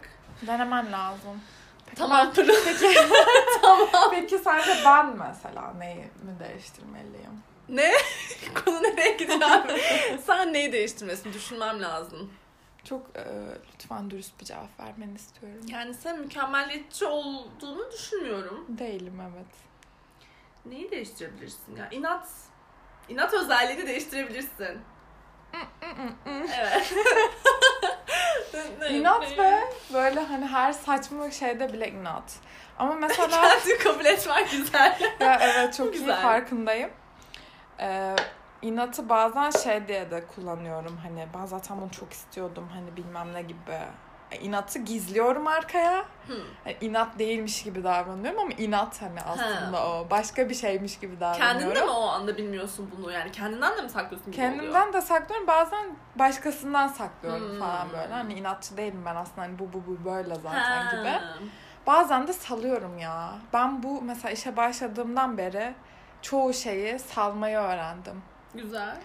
Denemen 0.48 0.92
lazım. 0.92 1.42
Peki 1.86 1.98
Tamam. 1.98 2.32
ben- 2.38 2.46
Peki, 2.66 2.96
tamam. 3.62 3.88
Peki 4.12 4.38
sence 4.38 4.72
ben 4.86 5.18
mesela 5.18 5.74
neyi 5.78 5.96
mi 5.98 6.36
değiştirmeliyim? 6.50 7.44
Ne? 7.70 7.92
Konu 8.66 8.84
nereye 8.84 9.18
gidiyor 9.18 9.42
abi? 9.42 9.82
Sen 10.26 10.54
neyi 10.54 10.72
değiştirmesin? 10.72 11.34
Düşünmem 11.34 11.82
lazım. 11.82 12.32
Çok 12.84 13.02
e, 13.18 13.24
lütfen 13.74 14.10
dürüst 14.12 14.40
bir 14.40 14.46
cevap 14.46 14.80
vermeni 14.80 15.16
istiyorum. 15.16 15.62
Yani 15.68 15.94
sen 15.94 16.20
mükemmelliyetçi 16.20 17.06
olduğunu 17.06 17.92
düşünmüyorum. 17.92 18.66
Değilim 18.70 19.20
evet. 19.34 19.46
Neyi 20.66 20.92
değiştirebilirsin 20.92 21.76
ya? 21.76 21.90
İnat. 21.92 22.28
İnat 23.10 23.34
özelliğini 23.34 23.88
değiştirebilirsin. 23.88 24.80
evet. 26.58 26.94
İnat 28.90 29.38
ve 29.38 29.60
böyle 29.94 30.20
hani 30.20 30.46
her 30.48 30.74
saçma 30.74 31.32
şeyde 31.32 31.74
bile 31.74 31.90
inat. 31.90 32.36
Ama 32.80 32.94
mesela 32.96 33.28
Kendini 33.42 33.78
kabul 33.78 34.06
etmek 34.06 34.52
güzel. 34.52 35.00
ya 35.20 35.40
evet 35.42 35.74
çok 35.74 35.88
iyi 35.96 36.00
Güzel. 36.00 36.22
farkındayım. 36.22 36.90
Ee, 37.80 38.16
inatı 38.62 39.10
bazen 39.10 39.50
şey 39.50 39.88
diye 39.88 40.12
de 40.12 40.24
kullanıyorum 40.36 40.98
hani 41.04 41.28
ben 41.40 41.46
zaten 41.46 41.82
bunu 41.82 41.92
çok 41.92 42.14
istiyordum 42.14 42.68
hani 42.74 42.98
bilmem 42.98 43.34
ne 43.34 43.42
gibi. 43.42 43.80
E, 44.32 44.38
İnatı 44.40 44.80
gizliyorum 44.80 45.48
arkaya. 45.48 46.06
Hmm. 46.28 46.36
Yani 46.66 46.78
inat 46.82 47.20
değilmiş 47.20 47.64
gibi 47.64 47.84
davranıyorum 47.84 48.40
ama 48.40 48.52
inat 48.52 49.02
hani 49.02 49.22
aslında 49.22 49.88
o. 49.90 50.08
Başka 50.10 50.50
bir 50.50 50.56
şeymiş 50.56 51.00
gibi 51.00 51.20
davranıyorum. 51.20 51.60
Kendin 51.60 51.76
de 51.76 51.86
mi 51.86 51.92
o 51.92 52.02
anda 52.08 52.38
bilmiyorsun 52.38 52.92
bunu? 52.98 53.12
Yani 53.12 53.32
kendinden 53.32 53.78
de 53.78 53.82
mi 53.82 53.90
saklıyorsun 53.90 54.32
gibi 54.32 54.42
oluyor? 54.42 54.54
Kendimden 54.58 54.94
de 54.94 55.02
saklıyorum 55.02 55.48
bazen 55.48 55.86
başkasından 56.16 56.88
saklıyorum 56.88 57.52
Hmm. 57.52 57.60
falan 57.60 57.90
böyle. 57.90 58.14
Hani 58.14 58.34
inatçı 58.34 58.78
değilim 58.78 59.02
ben 59.06 59.16
aslında 59.16 59.42
hani 59.42 59.60
bu 59.60 59.74
bu 59.74 59.84
bu 59.88 60.06
böyle 60.06 60.36
zaten 60.36 60.82
Ha. 60.82 60.92
gibi. 60.92 61.12
Bazen 61.88 62.28
de 62.28 62.34
salıyorum 62.34 62.98
ya. 62.98 63.34
Ben 63.54 63.84
bu 63.84 64.02
mesela 64.02 64.32
işe 64.32 64.58
başladığımdan 64.58 65.38
beri 65.38 65.74
çoğu 66.22 66.54
şeyi 66.54 67.00
salmayı 67.00 67.58
öğrendim. 67.58 68.22
Güzel. 68.56 68.98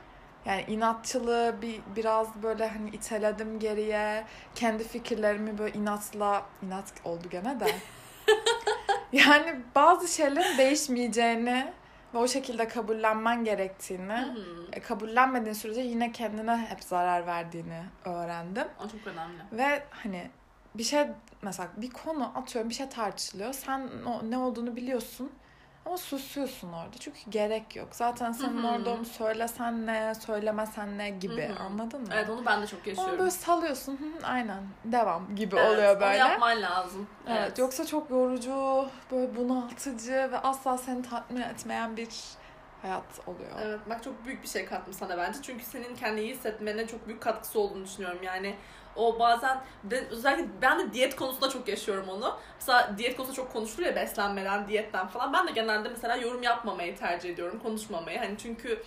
Yani 0.45 0.65
inatçılığı 0.69 1.55
bir 1.63 1.81
biraz 1.97 2.43
böyle 2.43 2.69
hani 2.69 2.91
iteledim 2.91 3.59
geriye. 3.59 4.25
Kendi 4.55 4.85
fikirlerimi 4.85 5.59
böyle 5.59 5.79
inatla 5.79 6.43
inat 6.63 6.93
oldu 7.05 7.29
gene 7.31 7.61
de. 7.61 7.67
yani 9.13 9.61
bazı 9.75 10.09
şeylerin 10.09 10.59
değişmeyeceğini 10.59 11.73
ve 12.15 12.19
o 12.19 12.29
şekilde 12.29 12.69
kabullenmen 12.69 13.45
gerektiğini, 13.45 14.13
Hı 14.17 14.33
hı. 14.33 14.67
e, 14.73 14.81
kabullenmediğin 14.81 15.55
sürece 15.55 15.81
yine 15.81 16.13
kendine 16.13 16.57
hep 16.57 16.85
zarar 16.85 17.27
verdiğini 17.27 17.83
öğrendim. 18.05 18.69
O 18.85 18.89
çok 18.89 19.07
önemli. 19.07 19.43
Ve 19.53 19.83
hani 19.91 20.31
bir 20.75 20.83
şey 20.83 21.07
mesela 21.43 21.69
bir 21.77 21.91
konu 21.91 22.33
atıyorum 22.35 22.71
bir 22.71 22.75
şey 22.75 22.89
tartışılıyor. 22.89 23.53
Sen 23.53 23.89
o, 24.07 24.31
ne 24.31 24.39
olduğunu 24.39 24.77
biliyorsun 24.77 25.33
ama 25.87 25.97
susuyorsun 25.97 26.73
orada. 26.73 26.97
Çünkü 27.01 27.19
gerek 27.31 27.77
yok. 27.77 27.89
Zaten 27.93 28.33
senin 28.33 28.63
orada 28.65 28.91
onu 28.91 29.05
söylesen 29.05 29.87
ne, 29.87 30.15
söylemesen 30.15 30.99
ne 30.99 31.11
gibi 31.11 31.49
Hı 31.49 31.53
hı. 31.53 31.63
anladın 31.63 32.01
mı? 32.01 32.09
Evet 32.13 32.31
onu 32.31 32.47
ben 32.47 32.63
de 32.63 32.67
çok 32.67 32.81
Onu 32.81 32.89
yaşıyorum. 32.89 33.19
böyle 33.19 33.31
salıyorsun. 33.31 33.93
Hı 33.93 34.27
aynen. 34.27 34.63
Devam 34.85 35.37
gibi 35.37 35.57
Evet, 35.57 35.71
oluyor 35.71 35.93
Onu 35.95 36.01
böyle. 36.01 36.17
yapman 36.17 36.63
lazım. 36.63 37.07
Evet. 37.29 37.59
Yoksa 37.59 37.87
çok 37.87 38.11
yorucu, 38.11 38.87
böyle 39.13 39.37
bunaltıcı 39.37 40.29
ve 40.33 40.39
asla 40.39 40.79
seni 40.79 41.03
tatmin 41.03 41.41
etmeyen 41.41 41.97
bir 41.97 42.09
hayat 42.83 43.05
oluyor. 43.27 43.51
Evet 43.63 43.81
bak 43.91 44.03
çok 44.05 44.25
büyük 44.27 44.43
bir 44.43 44.49
şey 44.49 44.67
kattım 44.67 44.95
sana 44.95 45.19
bence. 45.19 45.39
Çünkü 45.43 45.65
senin 45.65 45.97
kendini 45.97 46.21
iyi 46.21 46.35
hissetmene 46.35 46.87
çok 46.87 47.07
büyük 47.07 47.21
katkısı 47.23 47.61
olduğunu 47.61 47.85
düşünüyorum. 47.85 48.23
Yani 48.23 48.55
o 48.97 49.19
bazen 49.19 49.61
ben, 49.85 50.09
özellikle 50.09 50.49
ben 50.63 50.79
de 50.79 50.93
diyet 50.93 51.17
konusunda 51.17 51.49
çok 51.49 51.69
yaşıyorum 51.69 52.09
onu. 52.09 52.39
Mesela 52.61 52.95
diyet 52.99 53.17
konusunda 53.17 53.37
çok 53.37 53.53
konuşulur 53.53 53.87
ya 53.87 53.97
beslenmeden, 53.97 54.69
diyetten 54.69 55.07
falan. 55.07 55.33
Ben 55.33 55.49
de 55.49 55.53
genelde 55.53 55.89
mesela 55.89 56.17
yorum 56.17 56.43
yapmamayı 56.43 56.97
tercih 56.97 57.31
ediyorum, 57.31 57.61
konuşmamayı. 57.63 58.19
Hani 58.19 58.39
çünkü 58.39 58.83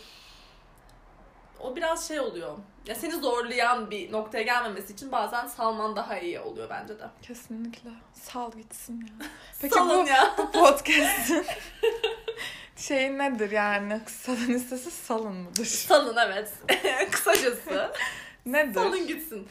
o 1.60 1.76
biraz 1.76 2.08
şey 2.08 2.20
oluyor. 2.20 2.58
Ya 2.88 2.96
seni 2.96 3.14
zorlayan 3.14 3.92
bir 3.92 4.12
noktaya 4.12 4.44
gelmemesi 4.44 4.94
için 4.94 5.12
bazen 5.12 5.48
salman 5.48 5.96
daha 5.96 6.20
iyi 6.20 6.40
oluyor 6.40 6.70
bence 6.70 7.00
de. 7.00 7.04
Kesinlikle. 7.22 7.90
Sal 8.14 8.52
gitsin 8.52 9.02
ya. 9.02 9.26
Peki 9.62 9.76
Salın 9.76 10.06
bu, 10.06 10.10
ya. 10.10 10.36
bu 10.38 10.52
podcast'in 10.52 11.46
şey 12.76 13.18
nedir 13.18 13.52
yani? 13.52 14.02
Kısadan 14.06 14.48
listesi 14.48 14.92
salın 14.92 15.36
mıdır? 15.36 15.66
Salın 15.66 16.18
evet. 16.18 16.54
Kısacası. 17.12 17.92
Nedir? 18.46 18.74
Salın 18.74 19.08
gitsin. 19.08 19.48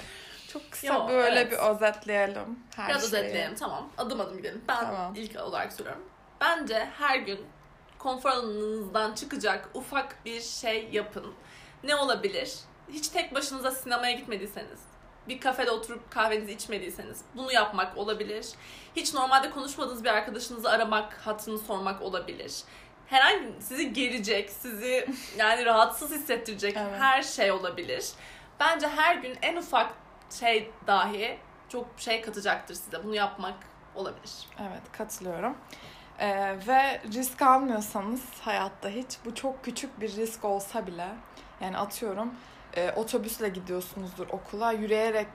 Çok 0.53 0.71
kısa 0.71 0.87
Yo, 0.87 1.09
böyle 1.09 1.41
evet. 1.41 1.53
bir 1.53 1.57
özetleyelim 1.57 2.59
her 2.77 2.89
Biraz 2.89 3.11
şeyi. 3.11 3.21
özetleyelim 3.21 3.55
tamam. 3.55 3.89
Adım 3.99 4.21
adım 4.21 4.37
gidelim. 4.37 4.65
Ben 4.69 4.81
Tamam. 4.81 5.15
ilk 5.15 5.41
olarak 5.41 5.73
söylüyorum. 5.73 6.03
Bence 6.41 6.89
her 6.99 7.17
gün 7.19 7.47
konfor 7.99 8.31
alanınızdan 8.31 9.15
çıkacak 9.15 9.69
ufak 9.75 10.25
bir 10.25 10.41
şey 10.41 10.89
yapın. 10.93 11.35
Ne 11.85 11.97
olabilir? 11.97 12.55
Hiç 12.93 13.09
tek 13.09 13.35
başınıza 13.35 13.71
sinemaya 13.71 14.13
gitmediyseniz, 14.13 14.81
bir 15.29 15.41
kafede 15.41 15.71
oturup 15.71 16.11
kahvenizi 16.11 16.53
içmediyseniz 16.53 17.21
bunu 17.35 17.53
yapmak 17.53 17.97
olabilir. 17.99 18.47
Hiç 18.97 19.15
normalde 19.15 19.51
konuşmadığınız 19.51 20.05
bir 20.05 20.09
arkadaşınızı 20.09 20.71
aramak, 20.71 21.15
hatırını 21.15 21.59
sormak 21.59 22.03
olabilir. 22.03 22.53
Herhangi 23.07 23.53
sizi 23.61 23.93
gerecek, 23.93 24.51
sizi 24.51 25.09
yani 25.37 25.65
rahatsız 25.65 26.11
hissettirecek 26.11 26.77
Evet. 26.77 27.01
her 27.01 27.23
şey 27.23 27.53
olabilir. 27.53 28.05
Bence 28.61 28.89
her 28.89 29.15
gün 29.17 29.39
en 29.43 29.57
ufak 29.57 29.93
şey 30.31 30.71
dahi 30.87 31.39
çok 31.69 31.87
şey 31.97 32.21
katacaktır 32.23 32.75
size. 32.75 33.05
Bunu 33.05 33.15
yapmak 33.15 33.55
olabilir. 33.95 34.33
Evet 34.61 34.83
katılıyorum. 34.93 35.57
Ee, 36.19 36.57
ve 36.69 37.01
risk 37.13 37.43
almıyorsanız 37.43 38.21
hayatta 38.41 38.89
hiç 38.89 39.19
bu 39.25 39.35
çok 39.35 39.65
küçük 39.65 40.01
bir 40.01 40.17
risk 40.17 40.45
olsa 40.45 40.87
bile 40.87 41.09
yani 41.61 41.79
atıyorum 41.79 42.35
e, 42.77 42.91
otobüsle 42.93 43.49
gidiyorsunuzdur 43.49 44.27
okula 44.31 44.73
yürüyerek 44.73 45.29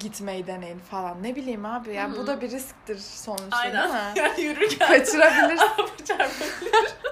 gitmeyi 0.00 0.46
deneyin 0.46 0.78
falan 0.78 1.22
ne 1.22 1.36
bileyim 1.36 1.66
abi 1.66 1.94
yani 1.94 2.12
Hı 2.12 2.16
hı. 2.16 2.22
bu 2.22 2.26
da 2.26 2.40
bir 2.40 2.50
risktir 2.50 2.98
sonuçta 2.98 3.62
değil 3.64 3.82
Aynen. 3.82 3.90
mi? 3.90 4.12
Yani 4.18 4.40
yürürken 4.46 4.88
Kaçırabilirsin. 4.88 5.68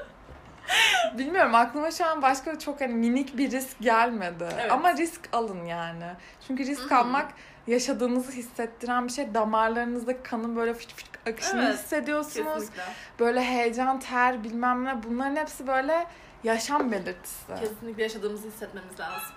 Bilmiyorum 1.19 1.55
aklıma 1.55 1.91
şu 1.91 2.07
an 2.07 2.23
başka 2.23 2.59
çok 2.59 2.81
hani 2.81 2.95
minik 2.95 3.39
bir 3.39 3.51
risk 3.51 3.81
gelmedi. 3.81 4.49
Evet. 4.61 4.73
Ama 4.73 4.93
risk 4.97 5.29
alın 5.33 5.65
yani. 5.65 6.05
Çünkü 6.47 6.67
risk 6.67 6.91
Hı 6.91 6.95
hı. 6.95 6.99
almak 6.99 7.33
yaşadığınızı 7.67 8.33
hissettiren 8.33 9.07
bir 9.09 9.13
şey. 9.13 9.35
Damarlarınızda 9.35 10.23
kanın 10.23 10.57
böyle 10.57 10.75
fıç 10.75 10.95
fıç 10.95 11.07
akışını 11.31 11.65
Evet, 11.65 11.75
hissediyorsunuz. 11.75 12.55
Kesinlikle. 12.55 12.83
Böyle 13.19 13.45
heyecan, 13.45 14.01
ter 14.01 14.45
bilmem 14.45 14.85
ne 14.85 15.03
bunların 15.03 15.37
hepsi 15.37 15.67
böyle 15.67 16.07
yaşam 16.45 16.93
belirtisi. 16.93 17.47
Kesinlikle 17.61 18.03
yaşadığımızı 18.03 18.49
hissetmemiz 18.49 19.01
lazım. 19.01 19.35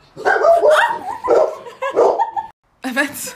Evet. 2.83 3.35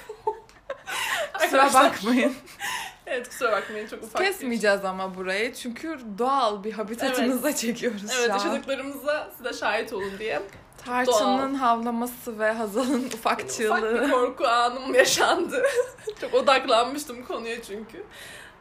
Kusura 1.34 1.74
bakmayın. 1.74 2.36
Evet 3.13 3.29
kusura 3.29 3.51
bakmayın 3.51 3.88
çok 3.88 4.03
ufak 4.03 4.22
bir- 4.22 4.25
Kesmeyeceğiz 4.27 4.86
ama 4.86 5.15
burayı. 5.15 5.53
Çünkü 5.53 6.00
doğal 6.17 6.63
bir 6.63 6.72
habitatınıza 6.74 7.55
çekiyoruz 7.55 8.01
Evet 8.03 8.25
şu 8.27 8.34
an. 8.34 8.38
yaşadıklarımıza 8.38 9.29
size 9.38 9.53
şahit 9.53 9.93
olun 9.93 10.12
diye. 10.20 10.41
Tarçının 10.86 11.53
havlaması 11.53 12.39
ve 12.39 12.51
Hazal'ın 12.51 13.03
ufak 13.05 13.39
Ufak 13.39 13.50
çığlığı. 13.50 14.01
bir 14.03 14.12
korku 14.12 14.48
anım 14.48 14.93
yaşandı. 14.96 15.63
çok 16.22 16.34
odaklanmıştım 16.34 17.25
konuya 17.25 17.62
çünkü. 17.63 18.03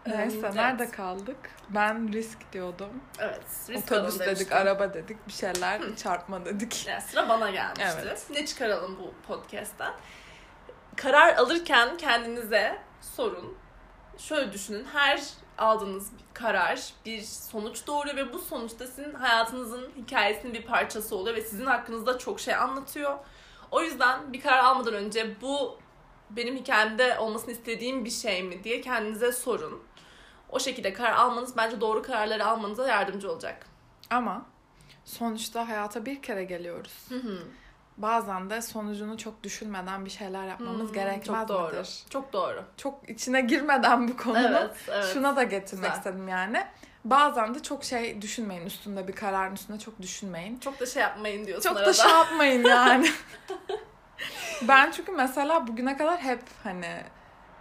Neyse 0.07 0.37
Evet. 0.41 0.55
nerede 0.55 0.91
kaldık? 0.91 1.37
Ben 1.69 2.13
risk 2.13 2.53
diyordum. 2.53 2.89
Evet. 3.19 3.41
risk 3.69 3.93
Otobüs 3.93 4.15
dedik, 4.15 4.27
demiştim. 4.27 4.57
araba 4.57 4.95
dedik, 4.95 5.29
bir 5.29 5.33
şeyler 5.33 5.81
çarpma 5.97 6.45
dedik. 6.45 6.87
Yani 6.87 7.01
sıra 7.03 7.29
bana 7.29 7.51
gelmişti. 7.51 7.85
Evet. 8.05 8.27
Ne 8.31 8.47
çıkaralım 8.47 8.99
bu 8.99 9.13
podcast'ten? 9.29 9.93
Karar 10.97 11.37
alırken 11.37 11.97
kendinize 11.97 12.79
sorun. 13.17 13.57
Şöyle 14.23 14.53
düşünün. 14.53 14.85
Her 14.85 15.23
aldığınız 15.59 16.13
bir 16.13 16.35
karar 16.35 16.93
bir 17.07 17.21
sonuç 17.23 17.87
doğuruyor 17.87 18.17
ve 18.17 18.33
bu 18.33 18.39
sonuçta 18.39 18.87
sizin 18.87 19.15
hayatınızın 19.15 19.93
hikayesinin 19.97 20.55
bir 20.55 20.63
parçası 20.63 21.17
oluyor 21.17 21.37
ve 21.37 21.41
sizin 21.41 21.67
hakkınızda 21.67 22.19
çok 22.19 22.41
şey 22.41 22.55
anlatıyor. 22.55 23.19
O 23.71 23.83
yüzden 23.83 24.33
bir 24.33 24.41
karar 24.41 24.59
almadan 24.59 24.95
önce 24.95 25.41
bu 25.41 25.79
benim 26.31 26.57
hikayemde 26.57 27.19
olmasını 27.19 27.53
istediğim 27.53 28.05
bir 28.05 28.11
şey 28.11 28.43
mi 28.43 28.65
diye 28.65 28.81
kendinize 28.81 29.33
sorun. 29.33 29.83
O 30.49 30.61
şekilde 30.61 30.93
karar 30.93 31.13
almanız 31.13 31.57
bence 31.57 31.81
doğru 31.81 32.03
kararları 32.03 32.47
almanıza 32.47 32.89
yardımcı 32.89 33.33
olacak. 33.33 33.67
Ama 34.11 34.47
sonuçta 35.05 35.69
hayata 35.69 36.07
bir 36.07 36.23
kere 36.23 36.45
geliyoruz. 36.45 37.07
Hı 37.09 37.17
hı. 37.17 37.39
Bazen 37.97 38.51
de 38.51 38.63
sonucunu 38.63 39.19
çok 39.19 39.43
düşünmeden 39.43 40.05
bir 40.05 40.11
şeyler 40.11 40.45
yapmamız 40.47 40.87
Hmm, 40.89 40.93
gerekmez 40.95 41.27
Çok 41.27 41.49
doğru. 41.49 41.73
midir? 41.73 42.03
Çok 42.11 42.33
doğru. 42.33 42.65
Çok 42.77 43.11
içine 43.11 43.41
girmeden 43.41 44.09
bu 44.09 44.17
konunun 44.17 44.45
Evet, 44.53 44.71
evet. 44.89 45.05
şuna 45.13 45.37
da 45.37 45.43
getirmek 45.43 45.85
Güzel. 45.85 45.99
istedim 45.99 46.29
yani. 46.29 46.65
Bazen 47.05 47.55
de 47.55 47.63
çok 47.63 47.85
şey 47.85 48.23
düşünmeyin 48.23 48.67
üstünde 48.67 49.09
bir 49.09 49.13
kararın 49.13 49.55
üstünde 49.55 49.79
çok 49.79 50.03
düşünmeyin. 50.03 50.59
Çok 50.59 50.81
da 50.81 50.87
şey 50.87 51.03
yapmayın 51.03 51.47
diyorsun 51.47 51.69
Çok 51.69 51.77
arada. 51.79 51.89
da 51.89 51.93
şey 51.93 52.11
yapmayın 52.11 52.65
yani. 52.65 53.09
ben 54.69 54.91
çünkü 54.91 55.13
mesela 55.13 55.67
bugüne 55.67 55.97
kadar 55.97 56.19
hep 56.21 56.43
hani 56.65 57.03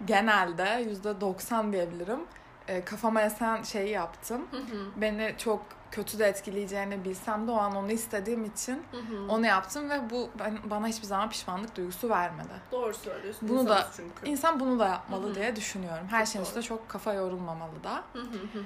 genelde 0.05 0.83
yüzde 0.89 1.21
doksan 1.21 1.73
diyebilirim 1.73 2.19
e, 2.67 2.85
kafama 2.85 3.21
esen 3.21 3.63
şeyi 3.63 3.89
yaptım. 3.89 4.47
Hı 4.51 4.57
hı, 4.57 4.91
Beni 5.01 5.35
çok 5.37 5.65
kötü 5.91 6.19
de 6.19 6.25
etkileyeceğini 6.25 7.05
bilsem 7.05 7.47
de 7.47 7.51
o 7.51 7.57
an 7.57 7.75
onu 7.75 7.91
istediğim 7.91 8.45
için 8.45 8.83
hı 8.91 8.97
hı. 8.97 9.27
onu 9.31 9.45
yaptım 9.45 9.89
ve 9.89 10.09
bu 10.09 10.29
ben, 10.39 10.57
bana 10.63 10.87
hiçbir 10.87 11.07
zaman 11.07 11.29
pişmanlık 11.29 11.75
duygusu 11.75 12.09
vermedi. 12.09 12.53
Doğru 12.71 12.93
söylüyorsun. 12.93 13.49
Bunu 13.49 13.69
da- 13.69 13.87
çünkü. 13.95 14.29
İnsan 14.29 14.59
bunu 14.59 14.79
da 14.79 14.87
yapmalı 14.87 15.27
Hı 15.27 15.29
hı. 15.29 15.35
diye 15.35 15.55
düşünüyorum. 15.55 16.07
Her 16.11 16.25
Çok 16.25 16.27
şeyin 16.33 16.45
doğru. 16.45 16.47
üstüne 16.49 16.63
çok 16.63 16.89
kafa 16.89 17.13
yorulmamalı 17.13 17.83
da. 17.83 18.03
Hı 18.13 18.19
hı, 18.21 18.37
hı. 18.53 18.63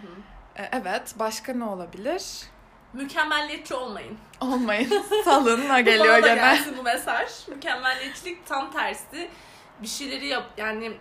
E, 0.55 0.69
evet, 0.71 1.15
başka 1.19 1.53
ne 1.53 1.63
olabilir? 1.63 2.23
Mükemmelliyetçi 2.93 3.73
olmayın. 3.73 4.17
Olmayın. 4.41 5.03
Salınla 5.25 5.79
geliyor 5.79 6.17
gene. 6.17 6.35
gelsin 6.35 6.77
bu 6.77 6.83
mesaj. 6.83 7.47
Mükemmelliyetçilik 7.47 8.45
tam 8.47 8.71
tersi. 8.71 9.29
Bir 9.81 9.87
şeyleri 9.87 10.27
yap 10.27 10.45
yani 10.57 10.97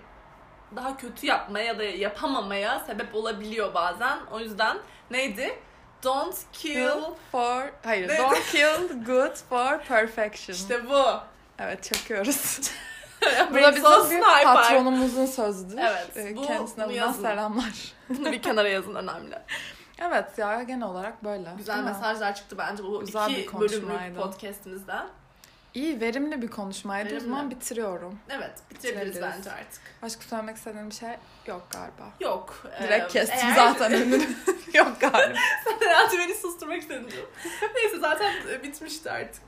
daha 0.76 0.96
kötü 0.96 1.26
yapmaya 1.26 1.64
ya 1.64 1.78
da 1.78 1.82
yapamamaya 1.82 2.80
sebep 2.80 3.14
olabiliyor 3.14 3.74
bazen. 3.74 4.18
O 4.32 4.40
yüzden 4.40 4.78
neydi? 5.10 5.58
Don't 6.04 6.36
kill. 6.52 7.00
For... 7.32 7.70
Hayır, 7.84 8.08
Ne? 8.08 8.18
don't 8.18 8.46
kill 8.52 9.04
good 9.06 9.36
for 9.48 9.78
perfection. 9.88 10.54
İşte 10.56 10.88
bu. 10.90 11.04
Evet, 11.58 11.82
çakıyoruz. 11.82 12.60
bu 13.50 13.54
da 13.54 13.72
bizim 13.76 14.20
bir 14.20 14.44
patronumuzun 14.44 15.26
sözüdür. 15.26 15.78
Evet, 15.78 16.16
E, 16.16 16.36
bu- 16.36 16.42
Kendisine 16.46 16.88
buradan 16.88 17.12
selamlar. 17.12 17.92
Bunu 18.08 18.32
bir 18.32 18.42
kenara 18.42 18.68
yazın 18.68 18.94
önemli. 18.94 19.38
Evet 19.98 20.38
ya 20.38 20.62
genel 20.62 20.86
olarak 20.88 21.24
böyle. 21.24 21.48
Güzel 21.56 21.78
mesajlar 21.84 22.34
çıktı 22.34 22.58
bence 22.58 22.82
bu 22.84 23.00
Güzel 23.00 23.28
bir 23.28 23.36
iki 23.36 23.60
bölümlük 23.60 23.82
konuşmaydı. 23.88 24.20
podcastimizden. 24.20 25.06
İyi, 25.74 26.00
verimli 26.00 26.42
bir 26.42 26.48
konuşmaydı. 26.48 27.08
O 27.08 27.10
Verimli. 27.12 27.24
zaman 27.24 27.50
bitiriyorum. 27.50 28.18
Evet 28.30 28.50
bitirebiliriz 28.70 29.14
Bitirebiliriz. 29.14 29.38
bence 29.38 29.52
artık. 29.52 29.80
Başka 30.02 30.22
söylemek 30.22 30.56
istediğin 30.56 30.90
bir 30.90 30.94
şey 30.94 31.08
yok 31.46 31.66
galiba. 31.70 32.12
Yok. 32.20 32.66
Direkt 32.82 33.04
Ee, 33.16 33.18
kestim 33.20 33.48
eğer- 33.48 33.54
zaten 33.54 33.92
önünü. 34.02 34.22
yok 34.74 35.00
galiba. 35.00 35.38
Hayatı 35.84 36.18
beni 36.18 36.34
susturmak 36.34 36.82
istedin. 36.82 37.08
Neyse 37.74 37.98
zaten 38.00 38.32
e, 38.52 38.62
bitmişti 38.62 39.10
artık. 39.10 39.42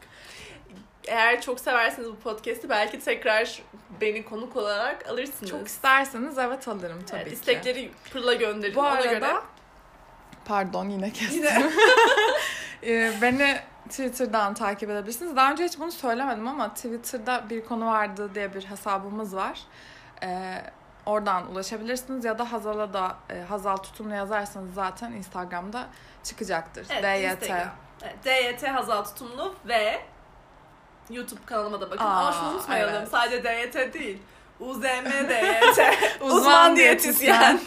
Eğer 1.06 1.40
çok 1.40 1.60
seversiniz 1.60 2.08
bu 2.08 2.16
podcast'i 2.18 2.68
belki 2.68 3.00
tekrar 3.00 3.62
beni 4.00 4.24
konuk 4.24 4.56
olarak 4.56 5.08
alırsınız. 5.08 5.50
Çok 5.50 5.66
isterseniz 5.68 6.38
evet 6.38 6.68
alırım 6.68 7.02
tabii 7.06 7.20
evet, 7.20 7.28
ki. 7.28 7.34
istekleri 7.34 7.90
pırla 8.12 8.34
gönderin. 8.34 8.74
Bu 8.74 8.80
Ona 8.80 8.88
arada 8.88 9.06
göre 9.06 9.34
pardon 10.44 10.88
yine 10.88 11.12
kestim. 11.12 11.44
yine 12.82 13.12
Beni 13.22 13.58
Twitter'dan 13.88 14.54
takip 14.54 14.90
edebilirsiniz. 14.90 15.36
Daha 15.36 15.50
önce 15.52 15.64
hiç 15.64 15.78
bunu 15.78 15.92
söylemedim 15.92 16.48
ama 16.48 16.74
Twitter'da 16.74 17.50
bir 17.50 17.64
konu 17.64 17.86
vardı 17.86 18.30
diye 18.34 18.54
bir 18.54 18.64
hesabımız 18.64 19.36
var. 19.36 19.60
Ee, 20.22 20.62
oradan 21.06 21.50
ulaşabilirsiniz 21.50 22.24
ya 22.24 22.38
da 22.38 22.52
Hazal'a 22.52 22.92
da 22.92 23.16
e, 23.30 23.40
Hazal 23.42 23.76
Tutumlu 23.76 24.14
yazarsanız 24.14 24.74
zaten 24.74 25.12
Instagram'da 25.12 25.86
çıkacaktır. 26.24 26.86
evet, 26.90 27.02
DYT. 27.22 27.42
Instagram. 27.42 27.68
Evet, 28.02 28.16
DYT 28.24 28.68
Hazal 28.68 29.04
Tutumlu 29.04 29.54
ve 29.64 30.00
YouTube 31.10 31.40
kanalıma 31.46 31.80
da 31.80 31.90
bakın. 31.90 32.04
Aa, 32.04 32.20
Ama 32.20 32.32
şunu 32.32 32.48
unutmayalım. 32.48 32.94
evet. 32.94 33.08
Sadece 33.08 33.44
DYT 33.44 33.94
değil. 33.94 34.22
UZM 34.60 35.04
DYT. 35.28 35.78
Uzman 36.20 36.36
Uzman 36.36 36.76
diyetisyen. 36.76 37.60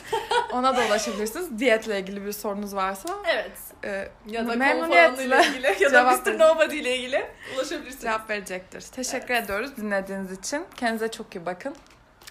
Ona 0.53 0.77
da 0.77 0.85
ulaşabilirsiniz. 0.85 1.59
Diyetle 1.59 1.99
ilgili 1.99 2.25
bir 2.25 2.31
sorunuz 2.31 2.75
varsa 2.75 3.09
evet. 3.27 3.51
e, 3.83 4.07
Ya 4.27 4.47
da 4.47 4.55
memnuniyetle 4.55 5.23
ilgili 5.47 5.83
ya 5.83 5.93
da 5.93 6.03
Mr. 6.03 6.39
Nobody 6.39 6.79
ile 6.79 6.97
ilgili 6.97 7.25
ulaşabilirsiniz. 7.55 8.01
cevap 8.03 8.29
verecektir. 8.29 8.81
Teşekkür 8.81 9.33
ediyoruz 9.33 9.77
dinlediğiniz 9.77 10.31
için. 10.31 10.65
Kendinize 10.75 11.07
çok 11.11 11.35
iyi 11.35 11.45
bakın. 11.45 11.75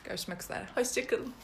Görüşmek 0.05 0.43
üzere. 0.43 0.63
Hoşçakalın. 0.75 1.35